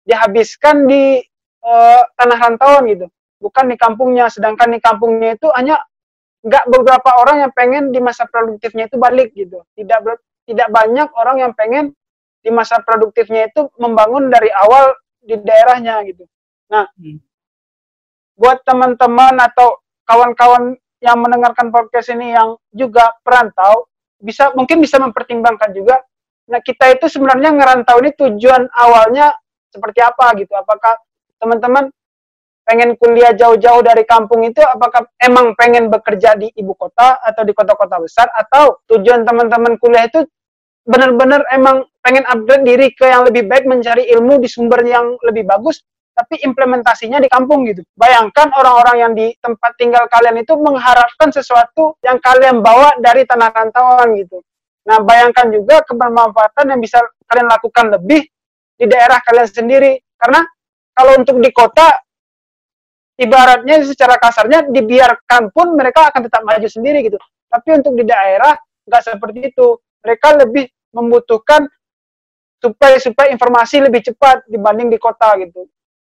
dihabiskan 0.07 0.87
di 0.87 1.19
uh, 1.63 2.03
tanah 2.15 2.37
rantauan 2.39 2.87
gitu, 2.89 3.07
bukan 3.39 3.65
di 3.69 3.75
kampungnya. 3.75 4.31
Sedangkan 4.31 4.71
di 4.71 4.79
kampungnya 4.79 5.35
itu 5.35 5.47
hanya 5.53 5.83
nggak 6.39 6.65
beberapa 6.71 7.19
orang 7.19 7.43
yang 7.47 7.51
pengen 7.51 7.91
di 7.91 7.99
masa 7.99 8.23
produktifnya 8.25 8.87
itu 8.87 8.95
balik 8.95 9.35
gitu. 9.35 9.63
Tidak 9.75 9.99
tidak 10.49 10.67
banyak 10.71 11.07
orang 11.13 11.37
yang 11.43 11.53
pengen 11.53 11.93
di 12.39 12.49
masa 12.49 12.79
produktifnya 12.79 13.51
itu 13.51 13.67
membangun 13.75 14.31
dari 14.31 14.47
awal 14.49 14.95
di 15.19 15.35
daerahnya 15.35 15.99
gitu. 16.07 16.23
Nah, 16.71 16.87
hmm. 16.95 17.19
buat 18.39 18.63
teman-teman 18.63 19.35
atau 19.43 19.83
kawan-kawan 20.07 20.79
yang 21.03 21.17
mendengarkan 21.19 21.69
podcast 21.69 22.11
ini 22.15 22.31
yang 22.31 22.55
juga 22.71 23.11
perantau, 23.21 23.88
bisa 24.19 24.51
mungkin 24.53 24.83
bisa 24.83 24.99
mempertimbangkan 24.99 25.71
juga. 25.71 26.03
Nah 26.51 26.59
kita 26.59 26.91
itu 26.93 27.07
sebenarnya 27.07 27.55
ngerantau 27.55 27.97
ini 28.03 28.11
tujuan 28.15 28.67
awalnya 28.75 29.33
seperti 29.71 29.99
apa 30.03 30.35
gitu? 30.37 30.53
Apakah 30.53 30.99
teman-teman 31.39 31.89
pengen 32.69 32.93
kuliah 33.01 33.33
jauh-jauh 33.33 33.81
dari 33.81 34.05
kampung 34.05 34.45
itu 34.45 34.61
apakah 34.61 35.09
emang 35.17 35.57
pengen 35.57 35.89
bekerja 35.89 36.37
di 36.37 36.53
ibu 36.53 36.77
kota 36.77 37.17
atau 37.17 37.41
di 37.41 37.49
kota-kota 37.57 37.97
besar 37.97 38.29
atau 38.29 38.77
tujuan 38.85 39.25
teman-teman 39.25 39.81
kuliah 39.81 40.05
itu 40.05 40.21
benar-benar 40.85 41.49
emang 41.49 41.89
pengen 42.05 42.29
upgrade 42.29 42.65
diri 42.69 42.87
ke 42.93 43.09
yang 43.09 43.25
lebih 43.25 43.49
baik 43.49 43.65
mencari 43.65 44.05
ilmu 44.13 44.37
di 44.37 44.45
sumber 44.45 44.85
yang 44.85 45.17
lebih 45.25 45.49
bagus 45.49 45.81
tapi 46.19 46.35
implementasinya 46.43 47.23
di 47.23 47.31
kampung 47.31 47.63
gitu. 47.63 47.79
Bayangkan 47.95 48.51
orang-orang 48.51 48.95
yang 48.99 49.13
di 49.15 49.31
tempat 49.39 49.71
tinggal 49.79 50.03
kalian 50.11 50.43
itu 50.43 50.51
mengharapkan 50.59 51.31
sesuatu 51.31 51.95
yang 52.03 52.19
kalian 52.19 52.59
bawa 52.59 52.99
dari 52.99 53.23
tanah 53.23 53.47
rantauan 53.55 54.19
gitu. 54.19 54.43
Nah, 54.83 54.99
bayangkan 54.99 55.47
juga 55.47 55.79
kebermanfaatan 55.87 56.75
yang 56.75 56.83
bisa 56.83 56.99
kalian 57.23 57.47
lakukan 57.47 57.85
lebih 57.95 58.27
di 58.75 58.85
daerah 58.91 59.23
kalian 59.23 59.47
sendiri. 59.47 59.95
Karena 60.19 60.43
kalau 60.91 61.23
untuk 61.23 61.39
di 61.39 61.55
kota, 61.55 61.87
ibaratnya 63.15 63.79
secara 63.87 64.19
kasarnya 64.19 64.67
dibiarkan 64.67 65.55
pun 65.55 65.71
mereka 65.79 66.11
akan 66.11 66.27
tetap 66.27 66.43
maju 66.43 66.67
sendiri 66.67 66.99
gitu. 67.07 67.15
Tapi 67.47 67.79
untuk 67.79 67.95
di 67.95 68.03
daerah, 68.03 68.59
nggak 68.83 69.01
seperti 69.07 69.55
itu. 69.55 69.79
Mereka 70.03 70.27
lebih 70.35 70.67
membutuhkan 70.91 71.63
supaya 72.59 72.99
supaya 72.99 73.31
informasi 73.31 73.87
lebih 73.87 74.03
cepat 74.03 74.43
dibanding 74.51 74.91
di 74.91 74.99
kota 74.99 75.31
gitu 75.39 75.63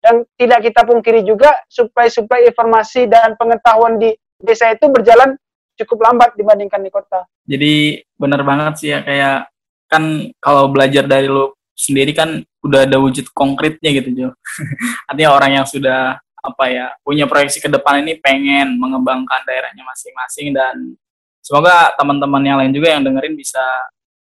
dan 0.06 0.22
tidak 0.38 0.70
kita 0.70 0.86
pungkiri 0.86 1.26
juga 1.26 1.66
supaya 1.66 2.06
informasi 2.46 3.10
dan 3.10 3.34
pengetahuan 3.34 3.98
di 3.98 4.14
desa 4.38 4.70
itu 4.70 4.86
berjalan 4.86 5.34
cukup 5.82 6.06
lambat 6.06 6.38
dibandingkan 6.38 6.78
di 6.86 6.94
kota. 6.94 7.26
Jadi 7.50 8.06
benar 8.14 8.46
banget 8.46 8.74
sih 8.78 8.90
ya 8.94 9.02
kayak 9.02 9.50
kan 9.90 10.30
kalau 10.38 10.70
belajar 10.70 11.10
dari 11.10 11.26
lo 11.26 11.58
sendiri 11.74 12.14
kan 12.14 12.46
udah 12.62 12.86
ada 12.86 13.02
wujud 13.02 13.34
konkretnya 13.34 13.90
gitu 13.98 14.10
Jo. 14.14 14.30
Artinya 15.10 15.34
orang 15.34 15.52
yang 15.62 15.66
sudah 15.66 16.22
apa 16.46 16.66
ya 16.70 16.94
punya 17.02 17.26
proyeksi 17.26 17.58
ke 17.58 17.66
depan 17.66 18.06
ini 18.06 18.22
pengen 18.22 18.78
mengembangkan 18.78 19.42
daerahnya 19.50 19.82
masing-masing 19.82 20.54
dan 20.54 20.94
semoga 21.42 21.90
teman-teman 21.98 22.42
yang 22.46 22.58
lain 22.62 22.70
juga 22.70 22.94
yang 22.94 23.02
dengerin 23.02 23.34
bisa 23.34 23.66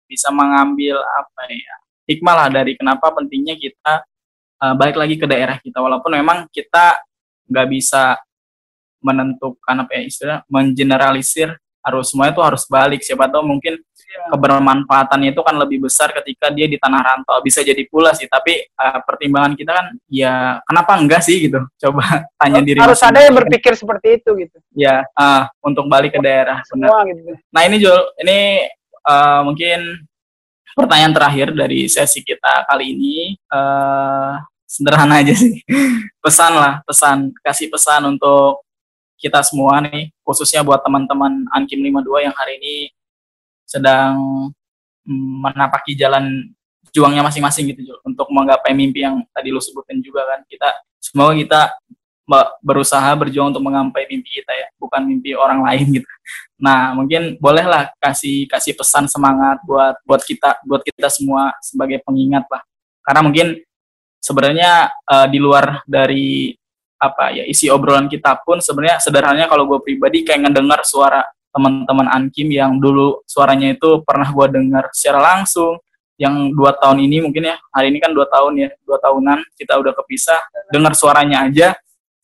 bisa 0.05 0.29
mengambil 0.29 1.01
apa 1.01 1.41
ya 1.49 1.75
hikmah 2.05 2.35
lah 2.37 2.47
dari 2.53 2.77
kenapa 2.77 3.09
pentingnya 3.17 3.57
kita 3.57 4.05
uh, 4.63 4.73
balik 4.79 4.95
lagi 4.95 5.19
ke 5.19 5.27
daerah 5.27 5.59
kita 5.59 5.83
walaupun 5.83 6.15
memang 6.15 6.47
kita 6.47 7.03
nggak 7.51 7.67
bisa 7.67 8.15
menentukan 9.03 9.75
apa 9.83 9.91
ya 9.99 10.01
istilah 10.07 10.39
mengeneralisir 10.47 11.59
harus 11.83 12.07
semuanya 12.09 12.31
itu 12.31 12.43
harus 12.43 12.63
balik. 12.71 13.03
Siapa 13.03 13.27
tahu 13.27 13.43
mungkin 13.43 13.75
ya. 13.75 14.31
kebermanfaatannya 14.31 15.35
itu 15.35 15.41
kan 15.43 15.55
lebih 15.59 15.83
besar 15.83 16.15
ketika 16.15 16.47
dia 16.47 16.71
di 16.71 16.79
tanah 16.79 17.03
rantau. 17.03 17.43
Bisa 17.43 17.59
jadi 17.59 17.83
pula 17.91 18.15
sih 18.15 18.25
tapi 18.31 18.63
uh, 18.79 19.03
pertimbangan 19.03 19.53
kita 19.59 19.71
kan 19.75 19.85
ya 20.07 20.63
kenapa 20.63 20.95
enggak 20.95 21.21
sih 21.27 21.51
gitu? 21.51 21.59
Coba 21.59 22.23
tanya 22.39 22.63
diri 22.63 22.79
harus 22.79 23.03
ada 23.03 23.19
yang 23.19 23.35
berpikir 23.35 23.75
seperti 23.75 24.23
itu 24.23 24.31
gitu. 24.47 24.57
Ya 24.71 25.03
uh, 25.19 25.51
untuk 25.59 25.91
balik 25.91 26.15
ke 26.15 26.23
daerah 26.23 26.63
Semua, 26.63 27.03
gitu. 27.03 27.35
nah 27.51 27.61
ini 27.67 27.75
Jul 27.83 27.99
ini 28.23 28.63
uh, 29.03 29.43
mungkin 29.43 30.07
pertanyaan 30.73 31.13
terakhir 31.13 31.51
dari 31.51 31.91
sesi 31.91 32.23
kita 32.23 32.63
kali 32.71 32.95
ini. 32.95 33.15
Uh, 33.51 34.39
sederhana 34.73 35.21
aja 35.21 35.37
sih. 35.37 35.61
Pesan 36.17 36.57
lah 36.57 36.81
pesan. 36.81 37.29
Kasih 37.45 37.69
pesan 37.69 38.09
untuk 38.09 38.65
kita 39.21 39.45
semua 39.45 39.79
nih 39.85 40.09
khususnya 40.25 40.65
buat 40.65 40.81
teman-teman 40.81 41.45
Ankim 41.53 41.79
52 41.79 42.25
yang 42.27 42.35
hari 42.35 42.57
ini 42.59 42.75
sedang 43.63 44.49
menapaki 45.05 45.95
jalan 45.95 46.51
juangnya 46.93 47.25
masing-masing 47.25 47.71
gitu 47.71 47.93
untuk 48.03 48.27
menggapai 48.29 48.75
mimpi 48.75 49.01
yang 49.05 49.21
tadi 49.31 49.53
lu 49.53 49.61
sebutin 49.61 50.01
juga 50.01 50.25
kan. 50.25 50.41
Kita 50.49 50.69
semoga 50.97 51.33
kita 51.37 51.61
berusaha 52.63 53.11
berjuang 53.19 53.51
untuk 53.51 53.63
menggapai 53.67 54.07
mimpi 54.07 54.39
kita 54.39 54.55
ya 54.55 54.67
bukan 54.79 55.03
mimpi 55.03 55.35
orang 55.35 55.59
lain 55.63 56.01
gitu. 56.01 56.09
Nah 56.59 56.95
mungkin 56.95 57.35
bolehlah 57.39 57.91
kasih 57.99 58.47
kasih 58.47 58.75
pesan 58.79 59.11
semangat 59.11 59.59
buat 59.67 59.99
buat 60.07 60.23
kita 60.23 60.63
buat 60.63 60.81
kita 60.83 61.11
semua 61.11 61.51
sebagai 61.59 61.99
pengingat 62.03 62.47
lah. 62.47 62.63
Karena 63.03 63.21
mungkin 63.23 63.47
sebenarnya 64.23 64.87
uh, 65.03 65.27
di 65.27 65.37
luar 65.43 65.83
dari 65.83 66.55
apa 66.95 67.35
ya 67.35 67.43
isi 67.43 67.67
obrolan 67.67 68.07
kita 68.07 68.39
pun 68.47 68.63
sebenarnya 68.63 69.03
sederhananya 69.03 69.51
kalau 69.51 69.67
gue 69.67 69.83
pribadi 69.83 70.23
kayak 70.23 70.47
ngedengar 70.47 70.87
suara 70.87 71.19
teman-teman 71.51 72.07
Ankim 72.07 72.47
yang 72.47 72.79
dulu 72.79 73.19
suaranya 73.27 73.75
itu 73.75 73.99
pernah 74.07 74.31
gue 74.31 74.47
dengar 74.55 74.87
secara 74.95 75.19
langsung 75.19 75.75
yang 76.15 76.55
dua 76.55 76.71
tahun 76.79 77.03
ini 77.03 77.27
mungkin 77.27 77.51
ya 77.51 77.59
hari 77.75 77.91
ini 77.91 77.99
kan 77.99 78.15
dua 78.15 78.23
tahun 78.31 78.55
ya 78.55 78.69
dua 78.87 78.97
tahunan 79.03 79.43
kita 79.59 79.75
udah 79.75 79.91
kepisah 79.91 80.39
dengar 80.71 80.95
suaranya 80.95 81.43
aja 81.43 81.75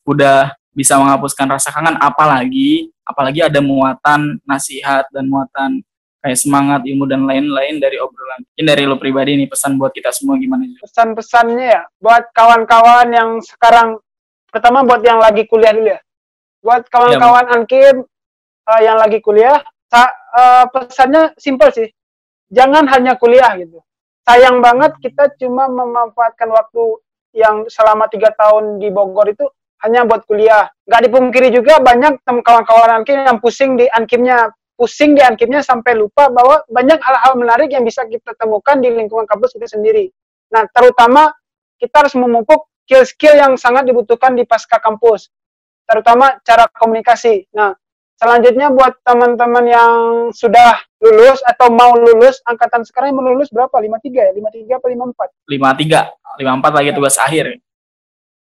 udah 0.08 0.56
bisa 0.72 0.96
menghapuskan 0.96 1.50
rasa 1.50 1.68
kangen 1.68 2.00
apalagi 2.00 2.88
apalagi 3.04 3.44
ada 3.44 3.60
muatan 3.60 4.40
nasihat 4.48 5.04
dan 5.12 5.28
muatan 5.28 5.84
kayak 6.20 6.38
semangat 6.38 6.80
ilmu 6.84 7.08
dan 7.08 7.24
lain-lain 7.24 7.80
dari 7.80 7.96
obrolan. 7.96 8.44
Ini 8.56 8.64
dari 8.68 8.84
lo 8.84 9.00
pribadi 9.00 9.40
nih 9.40 9.48
pesan 9.48 9.80
buat 9.80 9.90
kita 9.90 10.12
semua 10.12 10.36
gimana? 10.36 10.68
Pesan-pesannya 10.84 11.66
ya 11.66 11.82
buat 11.96 12.28
kawan-kawan 12.36 13.08
yang 13.10 13.30
sekarang 13.40 13.96
pertama 14.52 14.84
buat 14.84 15.00
yang 15.00 15.18
lagi 15.18 15.48
kuliah 15.48 15.72
dulu 15.72 15.88
ya. 15.96 16.00
Buat 16.60 16.92
kawan-kawan 16.92 17.46
ya, 17.48 17.52
Ankim 17.56 17.96
uh, 18.68 18.80
yang 18.84 19.00
lagi 19.00 19.24
kuliah, 19.24 19.64
uh, 19.90 20.64
pesannya 20.68 21.32
simpel 21.40 21.72
sih. 21.72 21.88
Jangan 22.52 22.84
hanya 22.92 23.16
kuliah 23.16 23.56
gitu. 23.56 23.80
Sayang 24.28 24.60
banget 24.60 24.92
kita 25.00 25.32
cuma 25.40 25.72
memanfaatkan 25.72 26.52
waktu 26.52 27.00
yang 27.32 27.64
selama 27.72 28.10
tiga 28.12 28.28
tahun 28.36 28.76
di 28.76 28.92
Bogor 28.92 29.32
itu 29.32 29.48
hanya 29.80 30.04
buat 30.04 30.28
kuliah. 30.28 30.68
Gak 30.84 31.08
dipungkiri 31.08 31.48
juga 31.48 31.80
banyak 31.80 32.20
kawan-kawan 32.26 33.00
Ankim 33.00 33.24
yang 33.24 33.40
pusing 33.40 33.80
di 33.80 33.88
Ankimnya 33.88 34.52
pusing 34.80 35.12
di 35.12 35.20
akhirnya 35.20 35.60
sampai 35.60 35.92
lupa 35.92 36.32
bahwa 36.32 36.64
banyak 36.72 36.96
hal-hal 36.96 37.36
menarik 37.36 37.68
yang 37.68 37.84
bisa 37.84 38.08
kita 38.08 38.32
temukan 38.32 38.80
di 38.80 38.88
lingkungan 38.88 39.28
kampus 39.28 39.52
kita 39.52 39.68
sendiri. 39.68 40.08
Nah, 40.48 40.64
terutama 40.72 41.28
kita 41.76 42.00
harus 42.00 42.16
memupuk 42.16 42.64
skill-skill 42.88 43.36
yang 43.36 43.52
sangat 43.60 43.84
dibutuhkan 43.84 44.32
di 44.32 44.48
pasca 44.48 44.80
kampus, 44.80 45.28
terutama 45.84 46.40
cara 46.48 46.64
komunikasi. 46.72 47.44
Nah, 47.52 47.76
selanjutnya 48.16 48.72
buat 48.72 49.04
teman-teman 49.04 49.64
yang 49.68 49.92
sudah 50.32 50.80
lulus 51.04 51.44
atau 51.44 51.68
mau 51.68 51.92
lulus, 52.00 52.40
angkatan 52.48 52.80
sekarang 52.80 53.12
yang 53.12 53.20
lulus 53.20 53.52
berapa? 53.52 53.76
53 53.76 54.32
ya? 54.32 54.32
53 54.32 54.80
apa 54.80 54.86
54? 54.88 56.40
53, 56.40 56.40
54 56.40 56.78
lagi 56.80 56.90
tugas 56.96 57.16
akhir. 57.20 57.44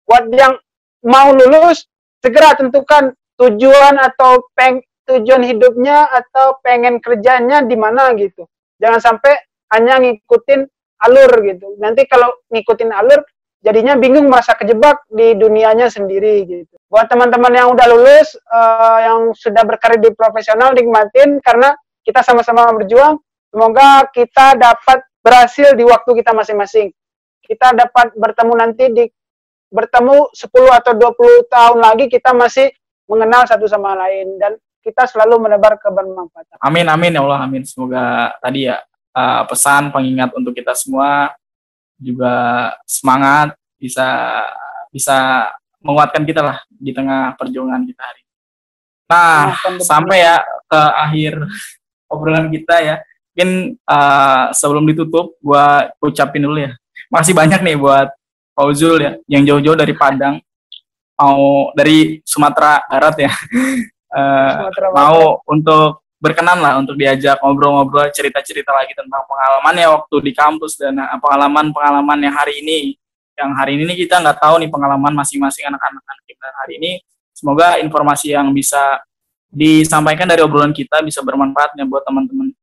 Buat 0.07 0.31
yang 0.31 0.55
mau 1.03 1.35
lulus, 1.35 1.91
segera 2.23 2.55
tentukan 2.55 3.11
tujuan 3.43 3.99
atau 3.99 4.47
peng 4.55 4.79
tujuan 5.19 5.43
hidupnya 5.45 6.09
atau 6.09 6.61
pengen 6.65 6.99
kerjanya 6.99 7.65
di 7.65 7.77
mana 7.77 8.13
gitu. 8.17 8.49
Jangan 8.81 9.01
sampai 9.01 9.35
hanya 9.73 10.01
ngikutin 10.01 10.61
alur 11.03 11.33
gitu. 11.45 11.77
Nanti 11.81 12.07
kalau 12.07 12.33
ngikutin 12.53 12.91
alur 12.93 13.21
jadinya 13.63 13.95
bingung 13.95 14.27
merasa 14.27 14.59
kejebak 14.59 15.07
di 15.09 15.39
dunianya 15.39 15.89
sendiri 15.89 16.45
gitu. 16.45 16.75
Buat 16.91 17.09
teman-teman 17.09 17.53
yang 17.55 17.69
udah 17.73 17.87
lulus, 17.89 18.35
uh, 18.51 18.99
yang 19.01 19.21
sudah 19.33 19.63
berkarir 19.65 20.03
di 20.03 20.11
profesional, 20.13 20.75
nikmatin 20.75 21.39
karena 21.41 21.73
kita 22.03 22.21
sama-sama 22.21 22.69
berjuang. 22.75 23.17
Semoga 23.53 24.09
kita 24.11 24.59
dapat 24.59 25.05
berhasil 25.23 25.77
di 25.79 25.85
waktu 25.87 26.11
kita 26.19 26.35
masing-masing. 26.35 26.91
Kita 27.45 27.77
dapat 27.77 28.17
bertemu 28.17 28.53
nanti 28.57 28.85
di 28.91 29.05
bertemu 29.73 30.33
10 30.37 30.53
atau 30.69 30.93
20 30.93 31.49
tahun 31.49 31.79
lagi 31.81 32.05
kita 32.13 32.37
masih 32.37 32.69
mengenal 33.09 33.49
satu 33.49 33.65
sama 33.65 33.97
lain 33.97 34.37
dan 34.37 34.57
kita 34.83 35.07
selalu 35.07 35.49
menebar 35.49 35.79
kebermanfaatan. 35.79 36.59
Amin 36.59 36.87
amin 36.91 37.15
ya 37.15 37.23
Allah 37.23 37.41
amin. 37.47 37.63
Semoga 37.63 38.35
tadi 38.43 38.67
ya 38.67 38.83
uh, 39.15 39.43
pesan 39.47 39.95
pengingat 39.95 40.35
untuk 40.35 40.53
kita 40.53 40.75
semua 40.75 41.33
juga 42.03 42.35
semangat 42.85 43.55
bisa 43.79 44.43
bisa 44.91 45.49
menguatkan 45.83 46.23
kita 46.27 46.43
lah 46.43 46.59
di 46.69 46.91
tengah 46.91 47.39
perjuangan 47.39 47.83
kita 47.87 48.03
hari. 48.03 48.23
Nah, 49.11 49.55
nah 49.55 49.81
sampai 49.83 50.19
ya 50.23 50.37
ke 50.67 50.81
akhir 50.99 51.33
obrolan 52.13 52.51
kita 52.51 52.77
ya. 52.83 52.97
Mungkin 53.33 53.81
uh, 53.89 54.53
sebelum 54.53 54.85
ditutup, 54.85 55.41
gua 55.41 55.89
ucapin 56.05 56.45
dulu 56.45 56.61
ya. 56.61 56.77
Masih 57.09 57.33
banyak 57.33 57.65
nih 57.65 57.81
buat 57.81 58.13
Fauzul 58.53 59.01
ya, 59.01 59.17
yang 59.25 59.49
jauh-jauh 59.49 59.73
dari 59.73 59.97
Padang, 59.97 60.37
mau 61.17 61.73
dari 61.73 62.21
Sumatera 62.21 62.85
Barat 62.85 63.17
ya, 63.25 63.33
uh, 64.13 64.69
mau 64.93 65.41
untuk 65.49 66.05
berkenan 66.23 66.63
lah 66.63 66.79
untuk 66.79 66.95
diajak 66.95 67.43
ngobrol-ngobrol 67.43 68.07
cerita-cerita 68.15 68.71
lagi 68.71 68.95
tentang 68.95 69.27
pengalamannya 69.27 69.91
waktu 69.91 70.17
di 70.23 70.33
kampus 70.33 70.79
dan 70.79 70.95
eh, 70.95 71.19
pengalaman-pengalaman 71.19 72.19
yang 72.23 72.35
hari 72.39 72.63
ini 72.63 72.95
yang 73.35 73.51
hari 73.59 73.75
ini 73.75 73.99
kita 73.99 74.23
nggak 74.23 74.39
tahu 74.39 74.63
nih 74.63 74.71
pengalaman 74.71 75.11
masing-masing 75.19 75.67
anak-anak 75.67 76.05
kita 76.31 76.47
hari 76.63 76.79
ini 76.79 77.03
semoga 77.35 77.83
informasi 77.83 78.39
yang 78.39 78.55
bisa 78.55 79.03
disampaikan 79.53 80.25
dari 80.25 80.41
obrolan 80.41 80.71
kita 80.73 81.05
bisa 81.05 81.21
bermanfaat 81.21 81.75
ya 81.75 81.85
buat 81.85 82.07
teman-teman 82.07 82.55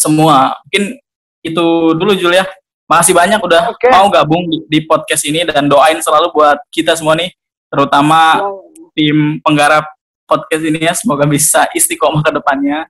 semua. 0.00 0.54
Mungkin 0.64 0.96
itu 1.42 1.66
dulu 1.98 2.12
Jul 2.16 2.38
ya. 2.38 2.46
Makasih 2.86 3.14
banyak 3.14 3.38
udah 3.38 3.70
okay. 3.70 3.90
mau 3.90 4.10
gabung 4.10 4.50
di, 4.50 4.66
di 4.66 4.78
podcast 4.82 5.22
ini 5.26 5.46
dan 5.46 5.70
doain 5.70 6.02
selalu 6.02 6.34
buat 6.34 6.58
kita 6.74 6.98
semua 6.98 7.14
nih, 7.14 7.30
terutama 7.70 8.42
wow. 8.42 8.66
tim 8.98 9.38
penggarap 9.46 9.86
podcast 10.30 10.62
ini 10.62 10.78
ya 10.78 10.94
semoga 10.94 11.26
bisa 11.26 11.66
istiqomah 11.74 12.22
ke 12.22 12.30
depannya. 12.30 12.86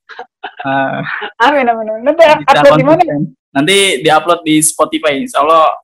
Uh, 0.61 1.00
amin 1.48 1.64
amin 1.64 1.87
amin. 1.88 2.03
Nanti 2.05 2.22
upload 2.44 2.76
di 2.76 2.85
mana? 2.85 3.03
Nanti 3.57 3.76
diupload 4.05 4.40
di 4.44 4.61
Spotify. 4.61 5.16
Insya 5.16 5.40
Allah 5.40 5.81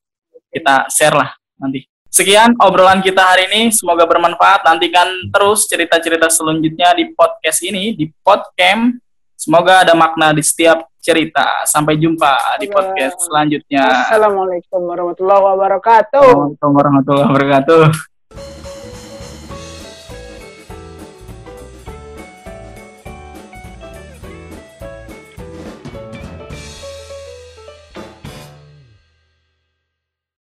kita 0.52 0.92
share 0.92 1.16
lah 1.16 1.32
nanti. 1.56 1.88
Sekian 2.06 2.56
obrolan 2.64 3.04
kita 3.04 3.20
hari 3.20 3.44
ini, 3.52 3.68
semoga 3.68 4.08
bermanfaat. 4.08 4.64
Nantikan 4.64 5.08
terus 5.28 5.68
cerita-cerita 5.68 6.32
selanjutnya 6.32 6.96
di 6.96 7.12
podcast 7.12 7.60
ini, 7.60 7.92
di 7.92 8.08
Podcamp. 8.24 8.96
Semoga 9.36 9.84
ada 9.84 9.92
makna 9.92 10.32
di 10.32 10.40
setiap 10.40 10.88
cerita. 10.96 11.60
Sampai 11.68 12.00
jumpa 12.00 12.56
di 12.56 12.72
podcast 12.72 13.20
selanjutnya. 13.20 14.08
Assalamualaikum 14.08 14.80
warahmatullahi 14.80 15.42
wabarakatuh. 15.44 16.24
Assalamualaikum 16.24 16.70
warahmatullahi 16.72 17.26
wabarakatuh. 17.28 18.15